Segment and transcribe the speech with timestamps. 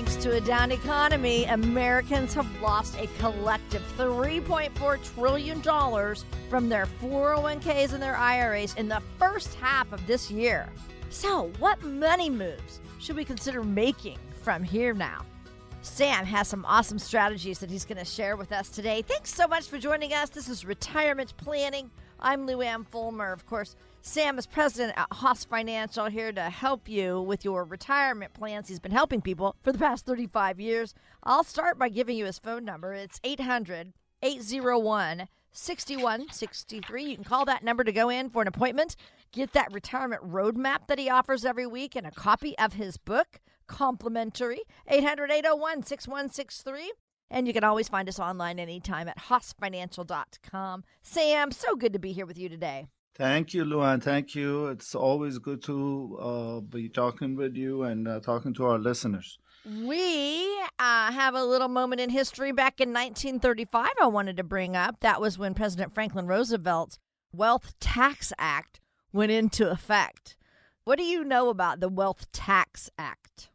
[0.00, 5.60] Thanks to a down economy, Americans have lost a collective $3.4 trillion
[6.48, 10.70] from their 401ks and their IRAs in the first half of this year.
[11.10, 15.26] So, what money moves should we consider making from here now?
[15.82, 19.02] Sam has some awesome strategies that he's going to share with us today.
[19.02, 20.30] Thanks so much for joining us.
[20.30, 21.90] This is Retirement Planning.
[22.22, 23.32] I'm Lou Ann Fulmer.
[23.32, 28.34] Of course, Sam is president at Hoss Financial here to help you with your retirement
[28.34, 28.68] plans.
[28.68, 30.94] He's been helping people for the past 35 years.
[31.22, 32.92] I'll start by giving you his phone number.
[32.92, 37.04] It's 800 801 6163.
[37.04, 38.96] You can call that number to go in for an appointment.
[39.32, 43.40] Get that retirement roadmap that he offers every week and a copy of his book
[43.66, 44.60] complimentary.
[44.88, 46.92] 800 801 6163.
[47.30, 50.84] And you can always find us online anytime at hossfinancial.com.
[51.02, 52.88] Sam, so good to be here with you today.
[53.14, 54.00] Thank you, Luan.
[54.00, 54.66] Thank you.
[54.68, 59.38] It's always good to uh, be talking with you and uh, talking to our listeners.
[59.66, 60.46] We
[60.78, 65.00] uh, have a little moment in history back in 1935 I wanted to bring up.
[65.00, 66.98] That was when President Franklin Roosevelt's
[67.32, 68.80] Wealth Tax Act
[69.12, 70.36] went into effect.
[70.84, 73.49] What do you know about the Wealth Tax Act?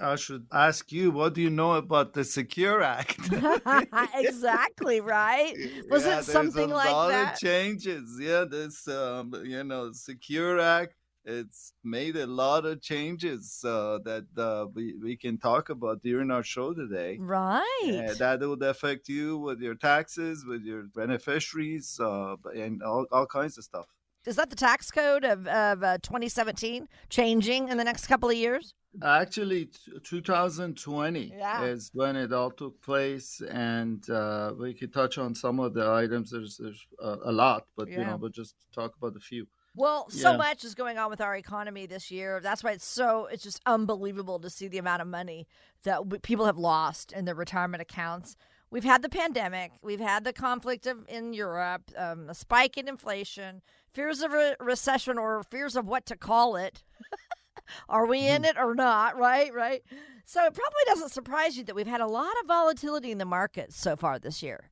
[0.00, 3.18] I should ask you, what do you know about the Secure Act?
[4.14, 5.54] exactly right.
[5.90, 6.92] Was yeah, it something like that?
[6.92, 7.34] a lot that?
[7.34, 8.18] of changes.
[8.18, 10.94] Yeah, this um, you know Secure Act.
[11.22, 16.30] It's made a lot of changes uh, that uh, we, we can talk about during
[16.30, 17.18] our show today.
[17.20, 18.06] Right.
[18.08, 23.26] Uh, that would affect you with your taxes, with your beneficiaries, uh, and all, all
[23.26, 23.86] kinds of stuff.
[24.26, 28.36] Is that the tax code of, of uh, 2017 changing in the next couple of
[28.36, 28.74] years?
[29.02, 31.62] Actually, t- 2020 Yeah.
[31.62, 35.88] is when it all took place, and uh, we could touch on some of the
[35.88, 36.30] items.
[36.30, 38.10] There's, there's uh, a lot, but you Yeah.
[38.10, 39.46] know, but just talk about a few.
[39.76, 40.36] Well, so Yeah.
[40.36, 42.40] much is going on with our economy this year.
[42.40, 45.46] That's why it's so it's just unbelievable to see the amount of money
[45.84, 48.36] that w- people have lost in their retirement accounts.
[48.72, 52.88] We've had the pandemic, we've had the conflict of, in Europe, um, a spike in
[52.88, 56.82] inflation, fears of a recession or fears of what to call it.
[57.88, 59.16] Are we in it or not?
[59.16, 59.82] Right, right.
[60.24, 63.24] So it probably doesn't surprise you that we've had a lot of volatility in the
[63.24, 64.70] markets so far this year.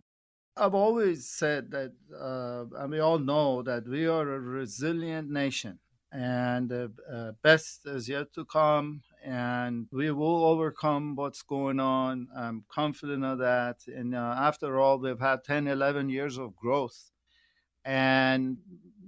[0.56, 5.78] I've always said that, uh, and we all know that we are a resilient nation,
[6.10, 12.28] and the uh, best is yet to come, and we will overcome what's going on.
[12.36, 13.78] I'm confident of that.
[13.86, 17.10] And uh, after all, we've had 10, 11 years of growth.
[17.84, 18.58] And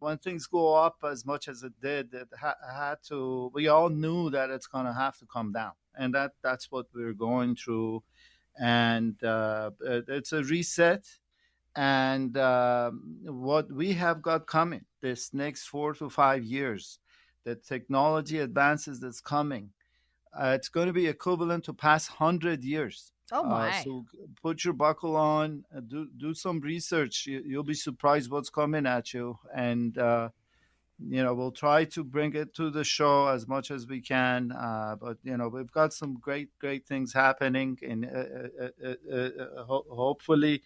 [0.00, 3.88] when things go up as much as it did, it ha- had to, we all
[3.88, 5.72] knew that it's going to have to come down.
[5.96, 8.02] And that, that's what we're going through.
[8.58, 11.06] And uh, it's a reset
[11.76, 16.98] and um, what we have got coming this next four to five years,
[17.44, 19.70] the technology advances that's coming,
[20.38, 23.12] uh, it's going to be equivalent to past hundred years.
[23.32, 23.68] Oh my.
[23.68, 24.06] Uh, so
[24.42, 27.26] put your buckle on, uh, do do some research.
[27.26, 30.28] You, you'll be surprised what's coming at you, and uh,
[30.98, 34.52] you know we'll try to bring it to the show as much as we can.
[34.52, 39.16] Uh, but you know we've got some great great things happening, and uh, uh, uh,
[39.16, 40.62] uh, ho- hopefully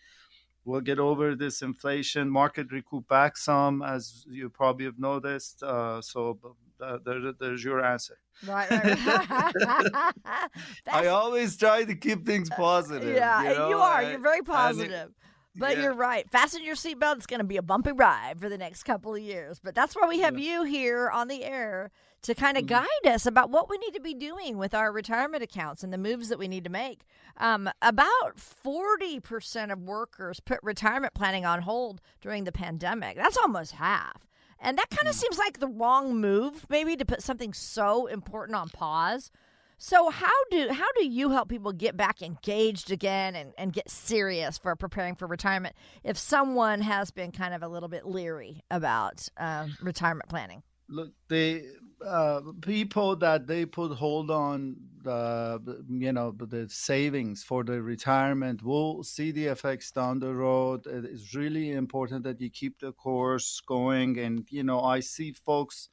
[0.65, 2.31] we'll get over this inflation.
[2.31, 5.63] Market recoup back some, as you probably have noticed.
[5.63, 6.39] Uh, so
[6.81, 8.19] uh, there, there's your answer.
[8.47, 10.13] Right, right, right.
[10.91, 13.15] I always try to keep things positive.
[13.15, 14.01] yeah, you, know, you are.
[14.01, 15.11] and- You're very positive.
[15.57, 15.85] But yeah.
[15.85, 16.29] you're right.
[16.31, 17.19] Fasten your seatbelt.
[17.19, 19.61] It's going to be a bumpy ride for the next couple of years.
[19.63, 21.93] But that's why we have you here on the air
[22.25, 22.69] to kind of Mhm.
[22.69, 25.99] guide us about what we need to be doing with our retirement accounts and the
[25.99, 27.05] moves that we need to make.
[27.37, 33.17] Um, about 40% of workers put retirement planning on hold during the pandemic.
[33.17, 34.27] That's almost half.
[34.59, 38.57] And that kind of seems like the wrong move, maybe, to put something so important
[38.57, 39.31] on pause.
[39.77, 43.91] So how do how do you help people get back engaged again and, and get
[43.91, 45.75] serious for preparing for retirement
[46.05, 50.63] if someone has been kind of a little bit leery about um, retirement planning?
[50.95, 51.65] Look the
[52.05, 58.63] uh, people that they put hold on the you know the savings for the retirement
[58.63, 60.87] will see the effects down the road.
[60.87, 64.19] It is really important that you keep the course going.
[64.19, 65.89] And you know i see folks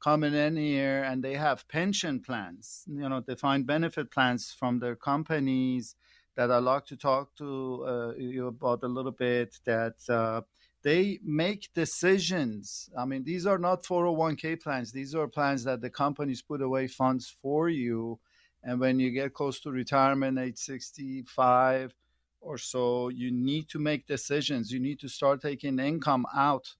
[0.00, 4.96] coming in here and they have pension plans you know defined benefit plans from their
[4.96, 5.96] companies
[6.36, 10.42] that i like to talk to uh, you about a little bit that uh,
[10.84, 12.90] they make decisions.
[12.96, 14.92] I mean, these are not 401k plans.
[14.92, 18.20] These are plans that the companies put away funds for you.
[18.62, 21.94] And when you get close to retirement, age 65
[22.42, 24.70] or so, you need to make decisions.
[24.70, 26.74] You need to start taking income out.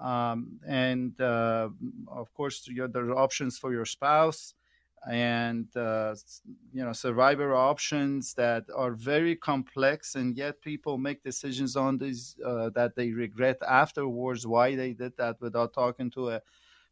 [0.00, 1.70] Um, and uh,
[2.06, 4.54] of course, you there are options for your spouse.
[5.10, 6.14] And uh,
[6.72, 12.36] you know survivor options that are very complex and yet people make decisions on these
[12.44, 16.42] uh, that they regret afterwards why they did that without talking to a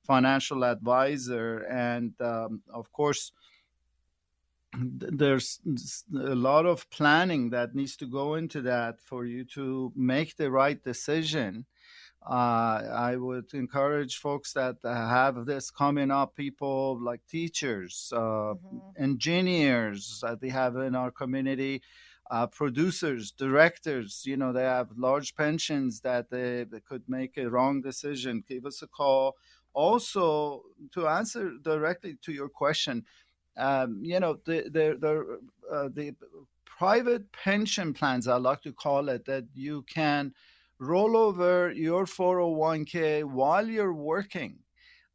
[0.03, 1.59] financial advisor.
[1.63, 3.33] And um, of course
[4.79, 5.61] there's
[6.15, 10.51] a lot of planning that needs to go into that for you to make the
[10.51, 11.67] right decision
[12.29, 19.03] uh, I would encourage folks that have this coming up, people like teachers, uh, mm-hmm.
[19.03, 21.83] engineers that we have in our community,
[22.29, 27.49] uh, producers, directors, you know, they have large pensions that they, they, could make a
[27.49, 28.43] wrong decision.
[28.49, 29.37] Give us a call.
[29.73, 30.65] Also,
[30.95, 33.05] to answer directly to your question,
[33.57, 35.41] um, you know, the, the, the,
[35.73, 36.13] uh, the
[36.65, 40.35] private pension plans, I like to call it, that you can–
[40.79, 44.59] roll over your 401k while you're working.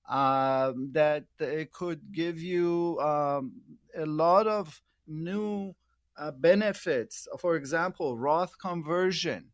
[0.09, 3.53] Um, that it could give you um,
[3.95, 5.73] a lot of new
[6.17, 7.27] uh, benefits.
[7.39, 9.51] For example, Roth conversion,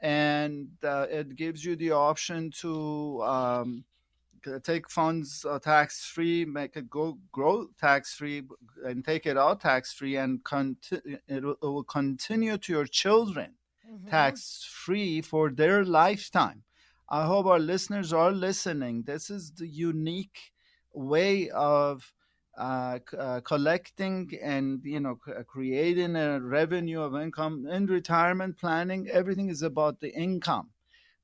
[0.00, 3.84] and uh, it gives you the option to um,
[4.62, 8.44] take funds uh, tax free, make it go grow tax free,
[8.86, 10.40] and take it out tax free, and
[11.28, 13.56] it will continue to your children
[13.90, 14.08] mm-hmm.
[14.08, 16.64] tax free for their lifetime.
[17.08, 19.02] I hope our listeners are listening.
[19.06, 20.52] This is the unique
[20.94, 22.12] way of
[22.56, 29.08] uh, uh, collecting and you know uh, creating a revenue of income in retirement planning.
[29.10, 30.70] Everything is about the income,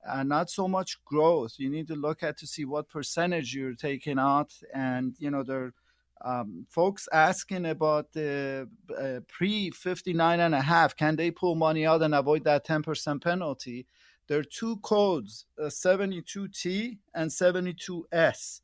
[0.08, 1.54] uh, not so much growth.
[1.58, 5.42] You need to look at to see what percentage you're taking out, and you know
[5.42, 5.74] there
[6.24, 8.68] um, folks asking about the
[8.98, 13.22] uh, pre 59 and a half can they pull money out and avoid that 10%
[13.22, 13.86] penalty?
[14.26, 18.60] There are two codes uh, 72t and 72s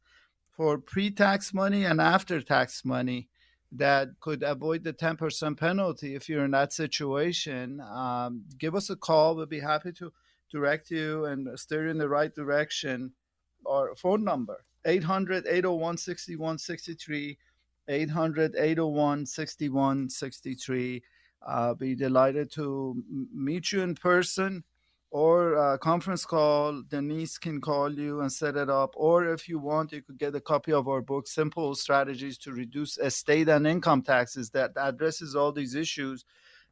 [0.51, 3.29] for pre-tax money and after-tax money
[3.73, 7.81] that could avoid the 10% penalty if you're in that situation.
[7.81, 9.35] Um, give us a call.
[9.35, 10.13] We'll be happy to
[10.51, 13.13] direct you and steer you in the right direction.
[13.67, 17.39] Our phone number 800 801 6163
[17.89, 21.03] 800 801 6163
[21.47, 23.03] uh, be delighted to
[23.35, 24.65] meet you in person
[25.11, 26.83] or a conference call.
[26.89, 28.95] Denise can call you and set it up.
[28.97, 32.53] Or if you want you could get a copy of our book simple strategies to
[32.53, 36.25] reduce estate and income taxes that addresses all these issues.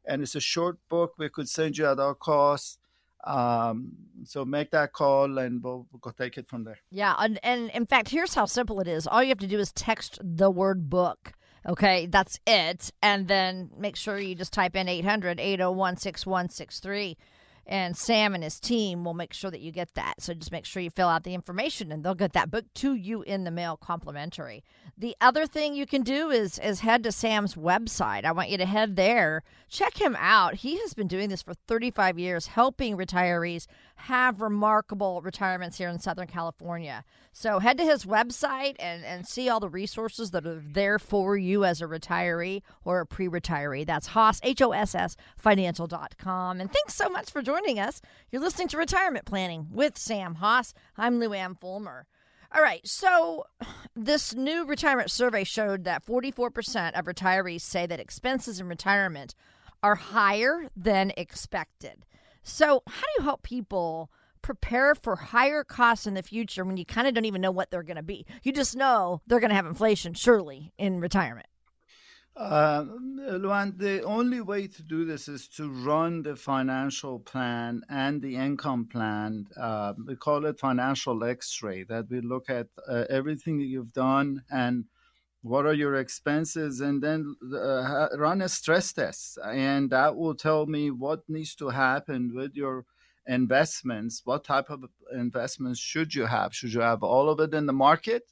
[0.05, 1.13] And it's a short book.
[1.17, 2.79] We could send you at our cost
[3.25, 3.91] um,
[4.25, 6.79] so make that call and we'll, we'll, go take it from there.
[6.91, 7.15] Yeah.
[7.17, 9.71] And, and in fact, here's how simple it is all you have to do is
[9.71, 11.33] text the word book.
[11.65, 12.91] Okay, that's it.
[13.01, 17.17] And then make sure you just type in 800 801 6163
[17.65, 20.15] and Sam and his team will make sure that you get that.
[20.21, 22.93] So just make sure you fill out the information and they'll get that book to
[22.93, 24.63] you in the mail complimentary.
[24.97, 28.25] The other thing you can do is is head to Sam's website.
[28.25, 29.43] I want you to head there.
[29.69, 30.55] Check him out.
[30.55, 35.99] He has been doing this for 35 years, helping retirees have remarkable retirements here in
[35.99, 37.03] Southern California.
[37.31, 41.37] So head to his website and, and see all the resources that are there for
[41.37, 43.85] you as a retiree or a pre-retiree.
[43.85, 46.59] That's Hoss, H-O-S-S, financial.com.
[46.59, 48.01] And thanks so much for joining us.
[48.31, 50.73] You're listening to Retirement Planning with Sam Hoss.
[50.97, 52.05] I'm Lou Ann Fulmer.
[52.55, 53.45] All right, so
[53.95, 59.33] this new retirement survey showed that 44% of retirees say that expenses in retirement
[59.81, 62.05] are higher than expected.
[62.43, 66.85] So, how do you help people prepare for higher costs in the future when you
[66.85, 68.25] kind of don't even know what they're going to be?
[68.43, 71.47] You just know they're going to have inflation, surely, in retirement.
[72.35, 78.21] Uh, Luan, the only way to do this is to run the financial plan and
[78.21, 79.45] the income plan.
[79.55, 81.83] Uh, we call it financial X-ray.
[81.83, 84.85] That we look at uh, everything that you've done and
[85.43, 90.65] what are your expenses, and then uh, run a stress test, and that will tell
[90.65, 92.85] me what needs to happen with your
[93.27, 94.21] investments.
[94.23, 96.55] What type of investments should you have?
[96.55, 98.23] Should you have all of it in the market?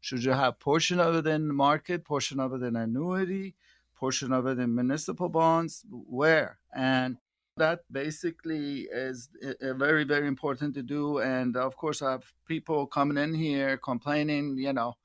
[0.00, 3.54] Should you have portion of it in the market, portion of it in annuity,
[3.96, 5.84] portion of it in municipal bonds?
[5.90, 6.58] Where?
[6.74, 7.16] And
[7.56, 11.18] that basically is very, very important to do.
[11.18, 14.96] And of course, I have people coming in here complaining, you know,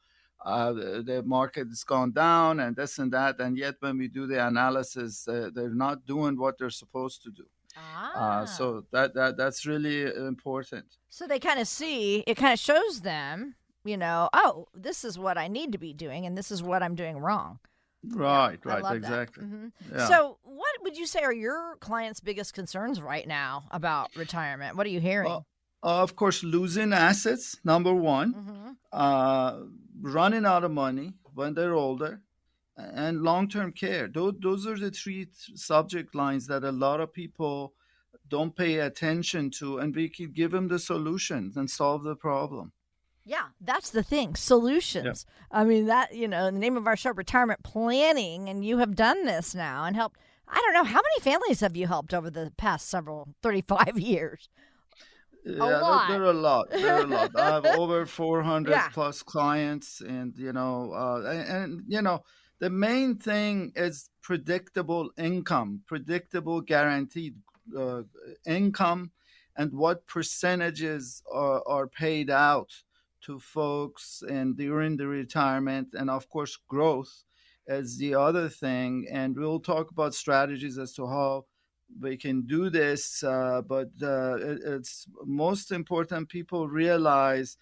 [0.44, 3.40] uh, the market has gone down and this and that.
[3.40, 7.32] And yet, when we do the analysis, uh, they're not doing what they're supposed to
[7.32, 7.46] do.
[7.76, 8.42] Ah.
[8.42, 10.86] Uh, so that, that that's really important.
[11.10, 15.20] So they kind of see it, kind of shows them you know, oh, this is
[15.20, 17.60] what I need to be doing and this is what I'm doing wrong.
[18.06, 19.46] Right, yeah, right, exactly.
[19.46, 19.96] Mm-hmm.
[19.96, 20.08] Yeah.
[20.08, 24.76] So, what would you say are your clients' biggest concerns right now about retirement?
[24.76, 25.30] What are you hearing?
[25.30, 25.46] Well,
[25.84, 28.70] of course, losing assets, number one, mm-hmm.
[28.92, 29.60] uh,
[30.02, 32.22] running out of money, when they're older
[32.76, 37.74] and long-term care those, those are the three subject lines that a lot of people
[38.30, 42.72] don't pay attention to and we can give them the solutions and solve the problem
[43.26, 44.36] yeah, that's the thing.
[44.36, 45.26] Solutions.
[45.26, 45.60] Yeah.
[45.60, 48.80] I mean, that, you know, in the name of our show, retirement planning, and you
[48.80, 50.20] have done this now and helped.
[50.46, 54.50] I don't know, how many families have you helped over the past several 35 years?
[55.46, 56.08] Yeah, lot.
[56.08, 56.70] There, there, are a lot.
[56.72, 57.32] There are a lot.
[57.36, 58.90] I have over 400 yeah.
[58.90, 62.24] plus clients, and, you know, uh, and, and, you know,
[62.60, 67.36] the main thing is predictable income, predictable guaranteed
[67.78, 68.04] uh,
[68.46, 69.12] income,
[69.56, 72.72] and what percentages are, are paid out
[73.22, 77.24] to folks and during the retirement and of course growth
[77.68, 81.46] as the other thing and we'll talk about strategies as to how
[82.02, 87.58] we can do this uh, but uh, it, it's most important people realize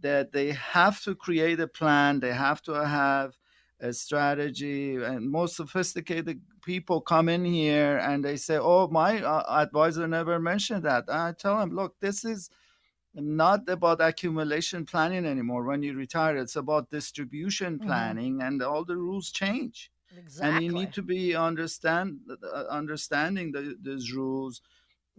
[0.00, 3.36] that they have to create a plan they have to have
[3.80, 9.62] a strategy and most sophisticated people come in here and they say oh my uh,
[9.62, 12.50] advisor never mentioned that and i tell them look this is
[13.14, 17.86] not about accumulation planning anymore when you retire it's about distribution mm-hmm.
[17.86, 18.46] planning mm-hmm.
[18.46, 20.56] and all the rules change exactly.
[20.56, 24.62] and you need to be understand uh, understanding the, these rules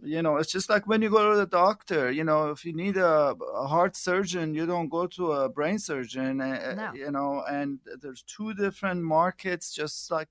[0.02, 2.72] you know it's just like when you go to the doctor you know if you
[2.72, 6.92] need a, a heart surgeon you don't go to a brain surgeon uh, no.
[6.94, 10.28] you know and there's two different markets just like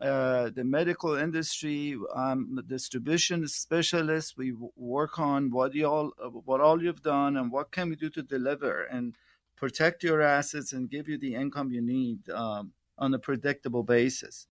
[0.00, 4.34] uh, the medical industry, um, distribution specialist.
[4.38, 6.12] We work on what you all,
[6.46, 9.14] what all you've done, and what can we do to deliver and
[9.56, 14.46] protect your assets and give you the income you need um, on a predictable basis.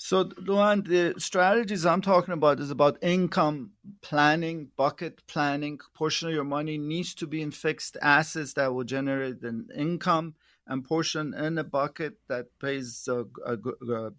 [0.00, 5.80] So, Luan, the strategies I'm talking about is about income planning, bucket planning.
[5.92, 10.36] Portion of your money needs to be in fixed assets that will generate an income
[10.68, 13.56] and portion in a bucket that pays uh, uh,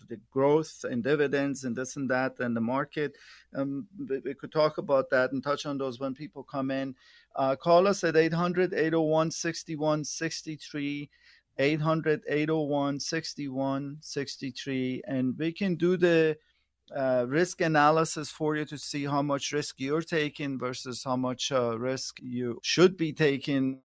[0.09, 3.15] the growth and dividends and this and that and the market.
[3.55, 6.95] Um, we, we, could talk about that and touch on those when people come in.
[7.35, 11.09] Uh, call us at 800 801 6163.
[11.59, 16.37] 800 801 6163 and we can do the
[16.95, 21.51] uh, risk analysis for you to see how much risk you're taking versus how much
[21.51, 23.81] uh, risk you should be taking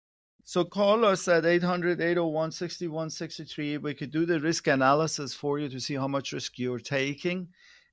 [0.45, 3.79] so call us at 800 801 6163.
[3.79, 7.47] We could do the risk analysis for you to see how much risk you're taking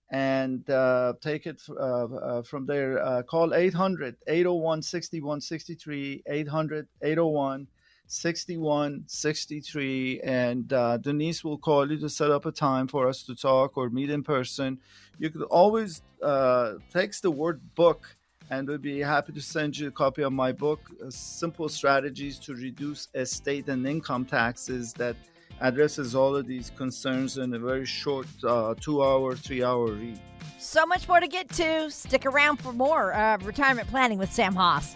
[0.10, 3.05] and uh, take it uh, uh, from there.
[3.05, 7.67] Uh, call 800 801 6163, 800 801
[8.08, 10.22] 6163.
[10.22, 13.78] And uh, Denise will call you to set up a time for us to talk
[13.78, 14.80] or meet in person.
[15.20, 18.16] You could always uh, text the word book
[18.50, 22.40] and we'll be happy to send you a copy of my book, uh, Simple Strategies
[22.40, 25.18] to Reduce Estate and Income Taxes, that
[25.60, 30.18] addresses all of these concerns in a very short uh, two hour, three hour read.
[30.60, 31.92] So much more to get to.
[31.92, 34.96] Stick around for more retirement planning with Sam Hoss.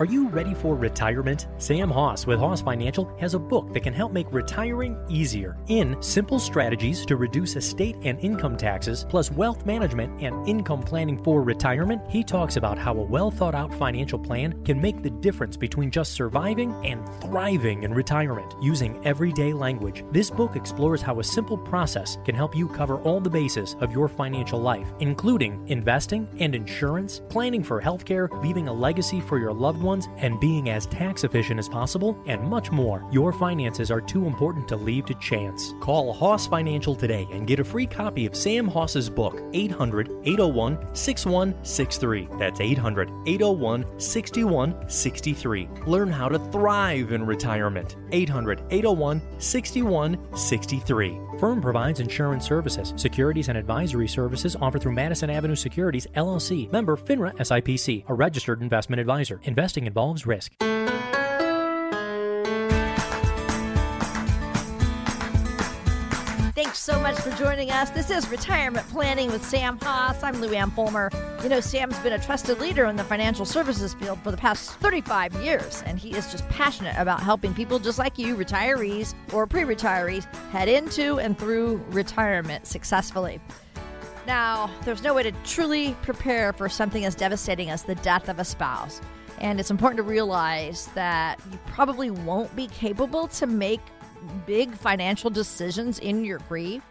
[0.00, 1.46] Are you ready for retirement?
[1.58, 5.56] Sam Hoss with Hoss Financial has a book that can help make retiring easier.
[5.68, 11.22] In Simple Strategies to Reduce Estate and Income Taxes, plus Wealth Management and Income Planning
[11.22, 15.10] for Retirement, he talks about how a well thought out financial plan can make the
[15.10, 20.04] difference between just surviving and thriving in retirement using everyday language.
[20.10, 23.92] This book explores how a simple process can help you cover all the bases of
[23.92, 29.52] your financial life, including investing and insurance, planning for healthcare, leaving a legacy for your
[29.52, 33.06] loved ones and being as tax efficient as possible, and much more.
[33.12, 35.74] Your finances are too important to leave to chance.
[35.80, 40.94] Call Hoss Financial today and get a free copy of Sam Hoss's book, 800 801
[40.94, 42.28] 6163.
[42.38, 45.68] That's 800 801 6163.
[45.86, 47.96] Learn how to thrive in retirement.
[48.14, 51.20] 800 801 6163.
[51.38, 56.96] Firm provides insurance services, securities, and advisory services offered through Madison Avenue Securities, LLC, member
[56.96, 59.40] FINRA SIPC, a registered investment advisor.
[59.44, 60.52] Investing involves risk.
[66.74, 67.90] So much for joining us.
[67.90, 70.24] This is Retirement Planning with Sam Hoss.
[70.24, 71.08] I'm Lou Ann Fulmer.
[71.40, 74.72] You know, Sam's been a trusted leader in the financial services field for the past
[74.80, 79.46] 35 years, and he is just passionate about helping people just like you, retirees or
[79.46, 83.40] pre retirees, head into and through retirement successfully.
[84.26, 88.40] Now, there's no way to truly prepare for something as devastating as the death of
[88.40, 89.00] a spouse.
[89.38, 93.80] And it's important to realize that you probably won't be capable to make
[94.46, 96.82] big financial decisions in your grief.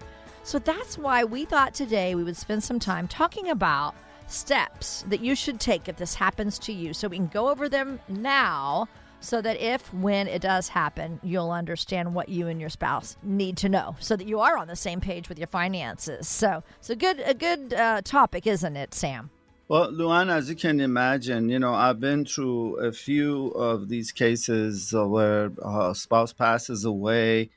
[0.44, 3.96] So that's why we thought today we would spend some time talking about
[4.28, 6.94] steps that you should take if this happens to you.
[6.94, 8.88] So we can go over them now
[9.20, 13.56] so that if when it does happen, you'll understand what you and your spouse need
[13.58, 16.28] to know so that you are on the same page with your finances.
[16.28, 19.30] So it's a good a good uh, topic, isn't it, Sam?
[19.70, 24.12] Well, Luan, as you can imagine, you know, I've been through a few of these
[24.12, 27.50] cases where a spouse passes away,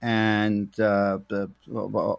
[0.00, 1.18] and uh,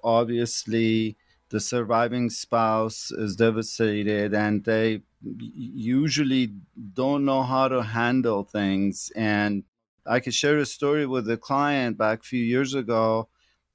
[0.03, 1.17] obviously
[1.49, 6.53] the surviving spouse is devastated, and they usually
[6.93, 9.11] don't know how to handle things.
[9.15, 9.63] And
[10.05, 13.29] I could share a story with a client back a few years ago.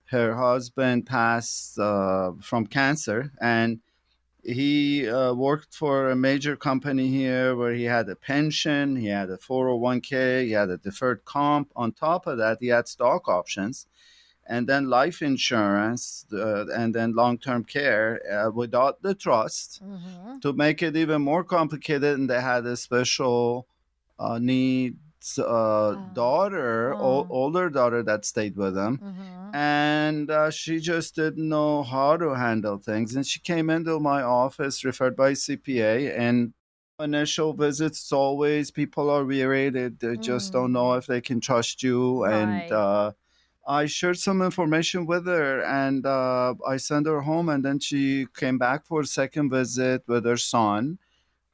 [0.07, 3.81] Her husband passed uh, from cancer, and
[4.45, 9.31] he uh, worked for a major company here where he had a pension, he had
[9.31, 11.71] a 401k, he had a deferred comp.
[11.77, 13.87] On top of that, he had stock options
[14.49, 20.39] and then life insurance uh, and then long-term care uh, without the trust mm-hmm.
[20.39, 23.67] to make it even more complicated and they had a special
[25.39, 27.27] uh, daughter oh.
[27.31, 29.55] older daughter that stayed with them mm-hmm.
[29.55, 34.23] and uh, she just didn't know how to handle things and she came into my
[34.23, 36.53] office referred by cpa and
[37.01, 40.21] initial visits always people are weary they, they mm.
[40.21, 40.99] just don't know mm.
[40.99, 42.35] if they can trust you right.
[42.35, 43.13] and uh,
[43.69, 47.51] I shared some information with her and uh, I sent her home.
[47.51, 50.99] And then she came back for a second visit with her son.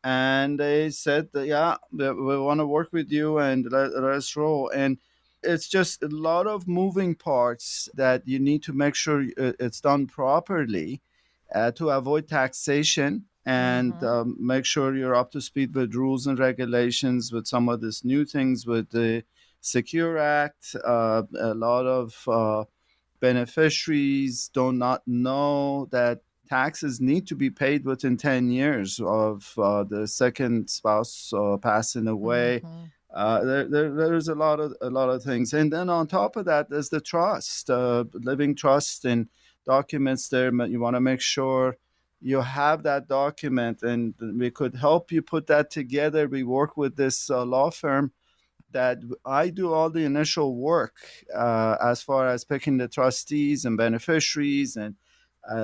[0.05, 4.69] And they said, Yeah, we want to work with you and let, let us roll.
[4.69, 4.99] And
[5.43, 10.07] it's just a lot of moving parts that you need to make sure it's done
[10.07, 11.01] properly
[11.55, 14.07] uh, to avoid taxation and mm-hmm.
[14.07, 18.05] um, make sure you're up to speed with rules and regulations with some of these
[18.05, 19.23] new things with the
[19.61, 20.77] Secure Act.
[20.85, 22.65] Uh, a lot of uh,
[23.21, 29.85] beneficiaries do not know that taxes need to be paid within 10 years of uh,
[29.85, 32.61] the second spouse uh, passing away.
[32.65, 32.85] Mm-hmm.
[33.13, 36.35] Uh, there, there, there's a lot of a lot of things, and then on top
[36.35, 39.29] of that, there's the trust, uh, living trust and
[39.65, 40.29] documents.
[40.29, 41.77] There, you want to make sure
[42.21, 46.27] you have that document, and we could help you put that together.
[46.27, 48.11] We work with this uh, law firm
[48.73, 50.97] that I do all the initial work
[51.33, 54.97] uh, as far as picking the trustees and beneficiaries and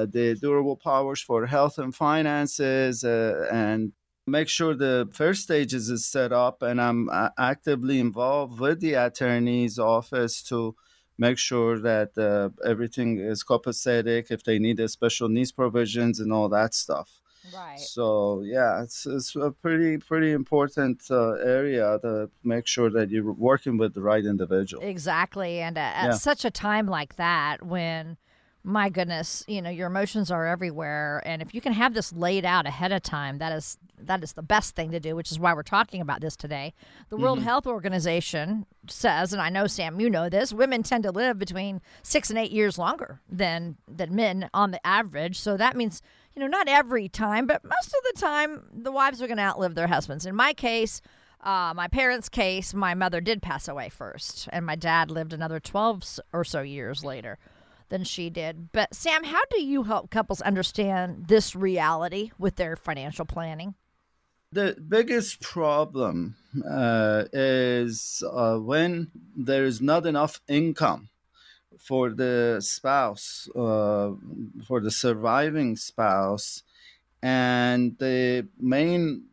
[0.06, 3.92] the durable powers for health and finances uh, and
[4.26, 8.94] make sure the first stages is set up and i'm uh, actively involved with the
[8.94, 10.74] attorney's office to
[11.18, 16.32] make sure that uh, everything is copacetic if they need a special needs provisions and
[16.32, 17.20] all that stuff
[17.54, 17.78] Right.
[17.78, 23.32] So yeah, it's it's a pretty pretty important uh, area to make sure that you're
[23.32, 24.82] working with the right individual.
[24.82, 26.10] Exactly, and at, yeah.
[26.12, 28.18] such a time like that when
[28.62, 32.44] my goodness, you know, your emotions are everywhere and if you can have this laid
[32.44, 35.38] out ahead of time, that is that is the best thing to do, which is
[35.38, 36.74] why we're talking about this today.
[37.08, 37.24] The mm-hmm.
[37.24, 41.38] World Health Organization says, and I know Sam, you know this, women tend to live
[41.38, 45.38] between 6 and 8 years longer than than men on the average.
[45.38, 46.02] So that means
[46.34, 49.42] you know, not every time, but most of the time, the wives are going to
[49.42, 50.26] outlive their husbands.
[50.26, 51.00] In my case,
[51.40, 55.58] uh, my parents' case, my mother did pass away first, and my dad lived another
[55.58, 57.38] 12 or so years later
[57.90, 58.72] than she did.
[58.72, 63.74] But, Sam, how do you help couples understand this reality with their financial planning?
[64.52, 66.34] The biggest problem
[66.68, 71.08] uh, is uh, when there is not enough income
[71.78, 74.10] for the spouse, uh,
[74.66, 76.64] for the surviving spouse,
[77.22, 79.26] and the main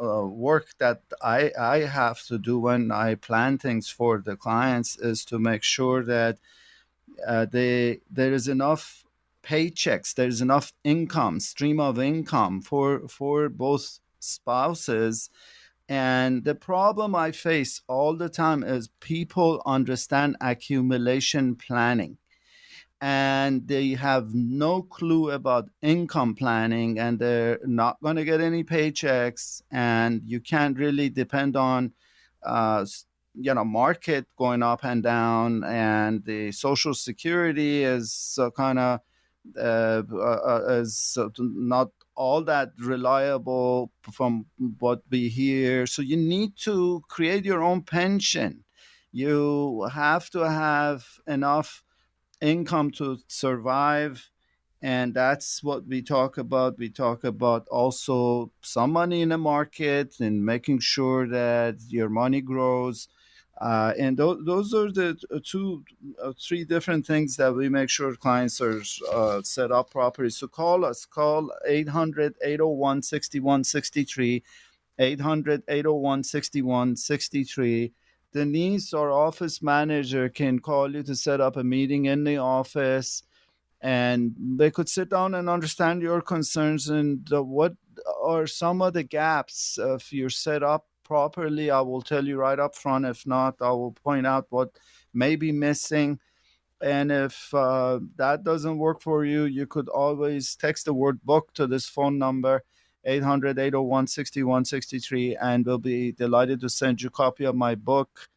[0.00, 4.96] uh, work that I, I have to do when I plan things for the clients
[4.96, 6.38] is to make sure that
[7.26, 9.04] uh, they, there is enough
[9.42, 15.30] paychecks, there is enough income, stream of income for for both spouses.
[15.88, 22.18] And the problem I face all the time is people understand accumulation planning.
[23.00, 28.62] And they have no clue about income planning and they're not going to get any
[28.62, 29.60] paychecks.
[29.72, 31.92] And you can't really depend on
[32.44, 32.86] uh,
[33.34, 39.00] you know market going up and down and the social security is uh, kind of
[39.56, 44.46] uh, uh, is not all that reliable from
[44.78, 45.86] what we hear.
[45.86, 48.64] So you need to create your own pension.
[49.12, 51.82] You have to have enough
[52.40, 54.30] income to survive
[54.80, 60.16] and that's what we talk about we talk about also some money in the market
[60.20, 63.08] and making sure that your money grows
[63.62, 65.84] uh, and th- those are the two
[66.20, 70.30] uh, three different things that we make sure clients are uh, set up properly.
[70.30, 74.42] So call us call 800 801 6163
[74.98, 77.92] 800 801 6163
[78.32, 83.22] denise our office manager can call you to set up a meeting in the office
[83.80, 87.74] and they could sit down and understand your concerns and uh, what
[88.22, 92.58] are some of the gaps if you're set up properly i will tell you right
[92.58, 93.04] up front.
[93.04, 94.70] If not i will point out what
[95.14, 96.18] may be missing.
[96.80, 101.52] And if uh, that doesn't work for you you could always text the word book
[101.54, 102.64] to this phone number
[103.04, 108.28] 800 801 6163 and we'll be delighted to send you a copy of my book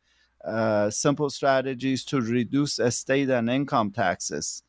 [0.46, 4.62] uh, simple strategies to reduce estate and income taxes.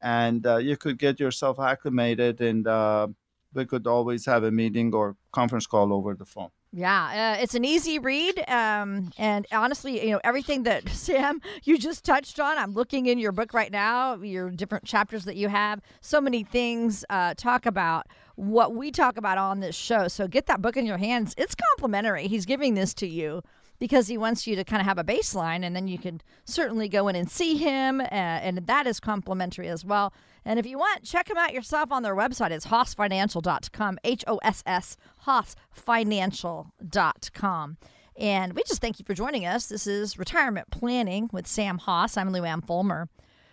[0.00, 3.08] And uh, you could get yourself acclimated and uh,
[3.52, 7.54] we could always have a meeting or conference call over the phone yeah, uh, it's
[7.54, 8.38] an easy read.
[8.48, 13.18] Um, and honestly, you know, everything that Sam, you just touched on, I'm looking in
[13.18, 15.80] your book right now, your different chapters that you have.
[16.02, 20.06] So many things uh, talk about what we talk about on this show.
[20.08, 21.34] So get that book in your hands.
[21.38, 22.26] It's complimentary.
[22.28, 23.42] He's giving this to you
[23.78, 26.88] because he wants you to kind of have a baseline and then you can certainly
[26.88, 30.14] go in and see him uh, and that is complimentary as well.
[30.44, 32.50] And if you want check him out yourself on their website.
[32.50, 37.76] It's hossfinancial.com h-o-s-s hossfinancial.com
[38.18, 39.66] and we just thank you for joining us.
[39.66, 43.08] This is retirement planning with sam hoss i'm luann fulmer.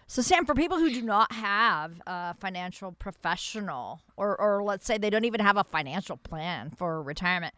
[0.07, 4.97] So, Sam, for people who do not have a financial professional, or, or let's say
[4.97, 7.53] they don't even have a financial plan for retirement,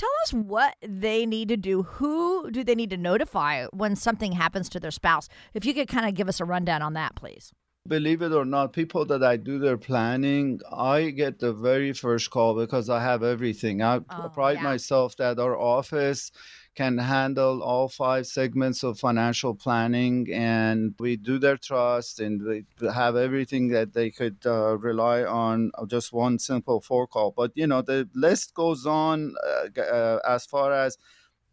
[0.00, 1.82] Tell us what they need to do.
[1.82, 5.28] Who do they need to notify when something happens to their spouse?
[5.52, 7.52] If you could kind of give us a rundown on that, please.
[7.86, 12.30] Believe it or not, people that I do their planning, I get the very first
[12.30, 13.82] call because I have everything.
[13.82, 14.62] I oh, pride yeah.
[14.62, 16.32] myself that our office
[16.80, 22.64] can handle all five segments of financial planning and we do their trust and we
[22.90, 27.66] have everything that they could uh, rely on just one simple phone call but you
[27.66, 30.96] know the list goes on uh, uh, as far as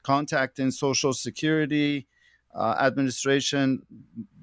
[0.02, 2.08] contacting social security
[2.56, 3.82] uh, administration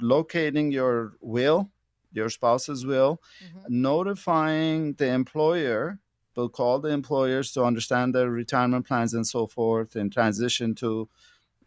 [0.02, 1.70] locating your will
[2.12, 3.80] your spouse's will mm-hmm.
[3.80, 5.98] notifying the employer
[6.36, 11.08] will call the employers to understand their retirement plans and so forth and transition to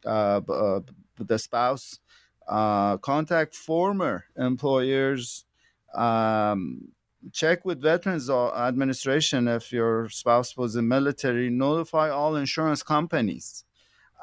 [0.06, 0.80] uh, uh,
[1.20, 2.00] the spouse.
[2.48, 5.46] Uh, contact former employers.
[5.94, 6.90] Um,
[7.34, 11.50] check with Veterans Administration if your spouse was in military.
[11.50, 13.66] Notify all insurance companies.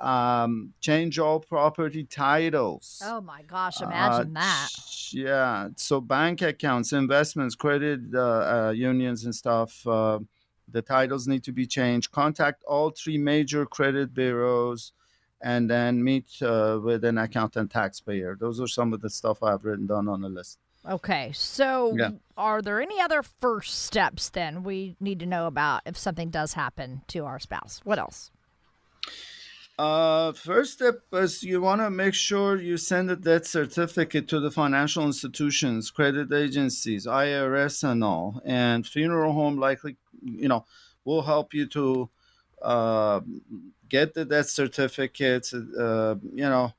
[0.01, 3.01] Um, change all property titles.
[3.05, 3.81] Oh my gosh!
[3.81, 4.69] Imagine uh, that.
[5.13, 5.69] Yeah.
[5.77, 10.19] So bank accounts, investments, credit uh, uh, unions, and stuff uh,
[10.69, 12.11] the titles need to be changed.
[12.11, 14.93] Contact all three major credit bureaus
[15.41, 18.37] and then meet uh, with an accountant taxpayer.
[18.39, 20.59] Those are some of the stuff I've written down on the list.
[20.89, 21.33] Okay.
[21.33, 22.11] So, yeah.
[22.37, 26.55] are there any other first steps then we need to know about if something does
[26.55, 27.81] happen to our spouse?
[27.85, 28.31] What else?
[29.77, 34.39] Uh, first step is you want to make sure you send a death certificate to
[34.39, 38.41] the financial institutions, credit agencies, IRS, and all.
[38.45, 40.65] And funeral home likely, you know,
[41.05, 42.09] we'll help you to
[42.63, 43.21] uh,
[43.89, 45.53] get the death certificate.
[45.55, 46.73] Uh, you know,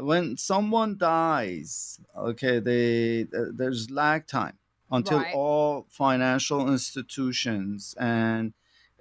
[0.00, 4.58] when someone dies, okay, they there's lag time
[4.90, 5.34] until right.
[5.34, 8.52] all financial institutions and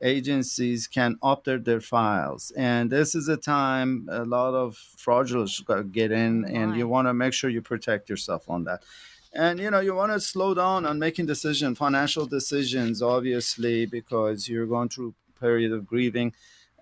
[0.02, 2.52] agencies can update their files.
[2.58, 7.14] And this is a time a lot of fraudulence get in, and you want to
[7.14, 8.84] make sure you protect yourself on that.
[9.36, 14.48] And you know you want to slow down on making decisions, financial decisions, obviously, because
[14.48, 16.34] you're going through a period of grieving,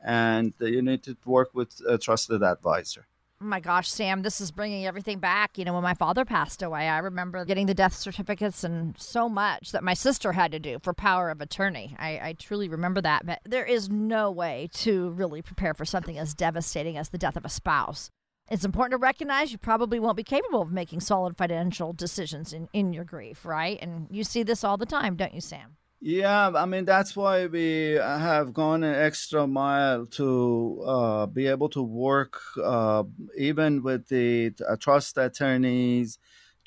[0.03, 3.07] and you need to work with a trusted advisor.
[3.41, 5.57] Oh my gosh, Sam, this is bringing everything back.
[5.57, 9.27] You know, when my father passed away, I remember getting the death certificates and so
[9.27, 11.95] much that my sister had to do for power of attorney.
[11.97, 13.25] I, I truly remember that.
[13.25, 17.35] But there is no way to really prepare for something as devastating as the death
[17.35, 18.11] of a spouse.
[18.51, 22.67] It's important to recognize you probably won't be capable of making solid financial decisions in,
[22.73, 23.79] in your grief, right?
[23.81, 25.77] And you see this all the time, don't you, Sam?
[26.01, 31.69] Yeah, I mean that's why we have gone an extra mile to uh, be able
[31.69, 33.03] to work uh,
[33.37, 36.19] even with the uh, trust attorneys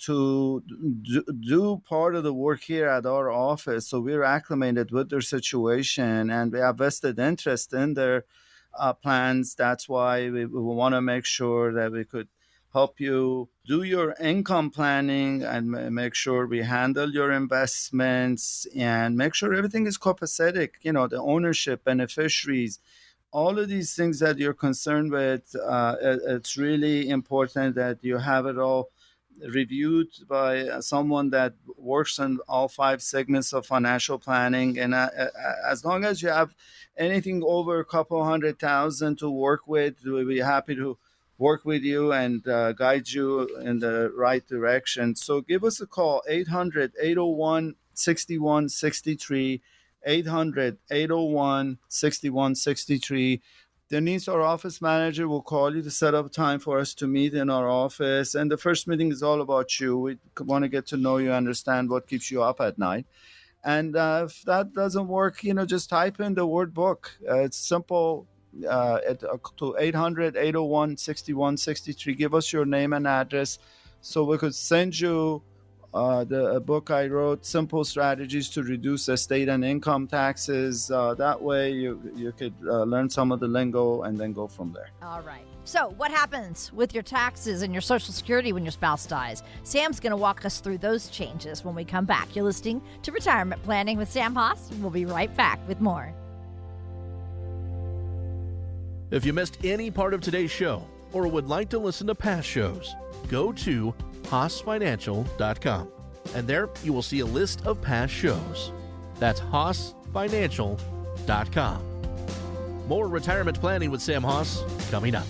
[0.06, 0.62] to
[1.02, 3.88] do, do part of the work here at our office.
[3.88, 8.24] So we're acclimated with their situation and we have vested interest in their
[8.78, 9.54] uh, plans.
[9.54, 12.28] That's why we, we want to make sure that we could
[12.72, 19.32] help you do your income planning and make sure we handle your investments and make
[19.32, 22.80] sure everything is copacetic you know the ownership beneficiaries
[23.30, 28.46] all of these things that you're concerned with uh, it's really important that you have
[28.46, 28.90] it all
[29.48, 34.78] reviewed by someone that works on all five segments of financial planning.
[34.78, 35.28] And uh, uh,
[35.68, 36.54] as long as you have
[36.96, 40.98] anything over a couple hundred thousand to work with, we'll be happy to
[41.38, 45.16] work with you and uh, guide you in the right direction.
[45.16, 49.62] So give us a call 800 801 6163.
[50.06, 53.42] 800 801 6163
[53.94, 57.32] Denise, our office manager, will call you to set up time for us to meet
[57.32, 58.34] in our office.
[58.34, 59.96] And the first meeting is all about you.
[59.96, 63.06] We want to get to know you, understand what keeps you up at night.
[63.62, 67.12] And uh, if that doesn't work, you know, just type in the word book.
[67.24, 68.26] Uh, it's simple.
[68.68, 72.14] Uh, at, uh, to 800 801 6163.
[72.14, 73.60] Give us your name and address
[74.00, 75.40] so we could send you
[75.94, 80.90] uh, the book I wrote, Simple Strategies to Reduce Estate and Income Taxes.
[80.90, 84.48] Uh, that way, you you could uh, learn some of the lingo and then go
[84.48, 84.90] from there.
[85.02, 85.44] All right.
[85.62, 89.42] So, what happens with your taxes and your Social Security when your spouse dies?
[89.62, 92.34] Sam's going to walk us through those changes when we come back.
[92.34, 94.70] You're listening to Retirement Planning with Sam Hoss.
[94.80, 96.12] We'll be right back with more.
[99.10, 102.48] If you missed any part of today's show or would like to listen to past
[102.48, 102.94] shows,
[103.28, 105.88] go to HossFinancial.com.
[106.34, 108.72] And there you will see a list of past shows.
[109.18, 111.90] That's HossFinancial.com.
[112.88, 115.26] More retirement planning with Sam Hoss coming up.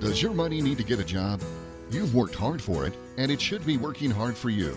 [0.00, 1.42] Does your money need to get a job?
[1.90, 4.76] You've worked hard for it, and it should be working hard for you.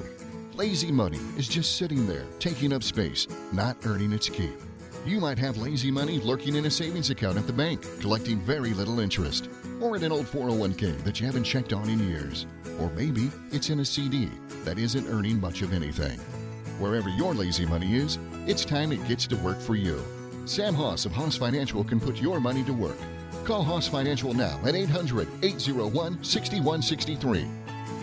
[0.56, 4.60] Lazy money is just sitting there, taking up space, not earning its keep.
[5.06, 8.74] You might have lazy money lurking in a savings account at the bank, collecting very
[8.74, 9.50] little interest
[9.82, 12.46] or in an old 401k that you haven't checked on in years.
[12.80, 14.30] Or maybe it's in a CD
[14.64, 16.20] that isn't earning much of anything.
[16.80, 18.18] Wherever your lazy money is,
[18.48, 20.02] it's time it gets to work for you.
[20.46, 22.98] Sam Hoss of Hoss Financial can put your money to work.
[23.44, 27.48] Call Hoss Financial now at 800 801 6163.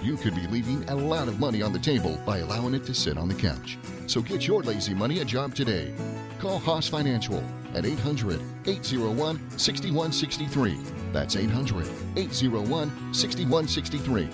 [0.02, 2.94] You could be leaving a lot of money on the table by allowing it to
[2.94, 3.78] sit on the couch.
[4.06, 5.92] So get your lazy money a job today.
[6.38, 7.42] Call Hoss Financial
[7.74, 10.78] at 800 801 6163.
[11.12, 14.28] That's 800 801 6163.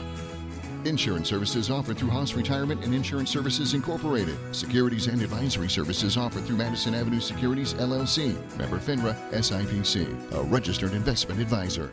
[0.84, 4.36] Insurance services offered through Hoss Retirement and Insurance Services Incorporated.
[4.54, 8.34] Securities and advisory services offered through Madison Avenue Securities LLC.
[8.58, 11.90] Member FINRA SIPC, a registered investment advisor.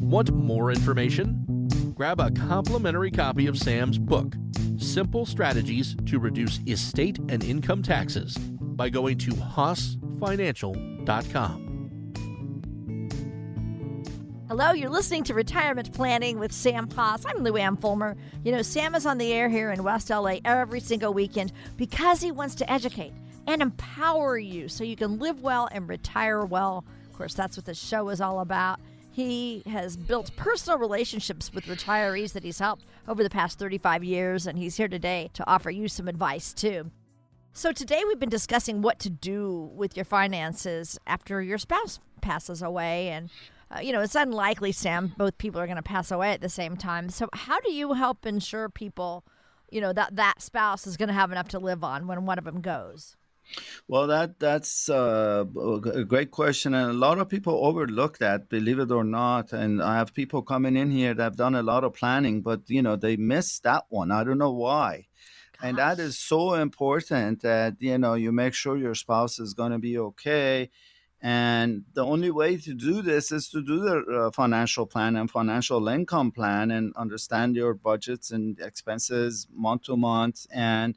[0.00, 1.68] Want more information?
[1.94, 4.34] Grab a complimentary copy of Sam's book,
[4.78, 11.66] Simple Strategies to Reduce Estate and Income Taxes, by going to Hoss financial.com.
[14.48, 17.26] Hello, you're listening to Retirement Planning with Sam Hoss.
[17.26, 18.16] I'm Lou Ann Fulmer.
[18.44, 22.20] You know, Sam is on the air here in West LA every single weekend because
[22.20, 23.12] he wants to educate
[23.46, 26.84] and empower you so you can live well and retire well.
[27.10, 28.78] Of course, that's what the show is all about.
[29.16, 34.46] He has built personal relationships with retirees that he's helped over the past 35 years,
[34.46, 36.90] and he's here today to offer you some advice too.
[37.54, 42.60] So, today we've been discussing what to do with your finances after your spouse passes
[42.60, 43.08] away.
[43.08, 43.30] And,
[43.74, 46.50] uh, you know, it's unlikely, Sam, both people are going to pass away at the
[46.50, 47.08] same time.
[47.08, 49.24] So, how do you help ensure people,
[49.70, 52.36] you know, that that spouse is going to have enough to live on when one
[52.36, 53.16] of them goes?
[53.88, 55.44] Well, that that's uh,
[55.94, 59.52] a great question, and a lot of people overlook that, believe it or not.
[59.52, 62.68] And I have people coming in here that have done a lot of planning, but
[62.68, 64.10] you know they miss that one.
[64.10, 65.06] I don't know why
[65.62, 69.72] and that is so important that you know you make sure your spouse is going
[69.72, 70.70] to be okay
[71.22, 75.30] and the only way to do this is to do the uh, financial plan and
[75.30, 80.96] financial income plan and understand your budgets and expenses month to month and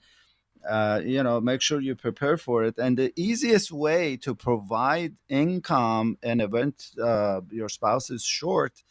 [0.67, 2.77] uh, you know make sure you prepare for it.
[2.77, 8.83] And the easiest way to provide income in event uh, your spouse is short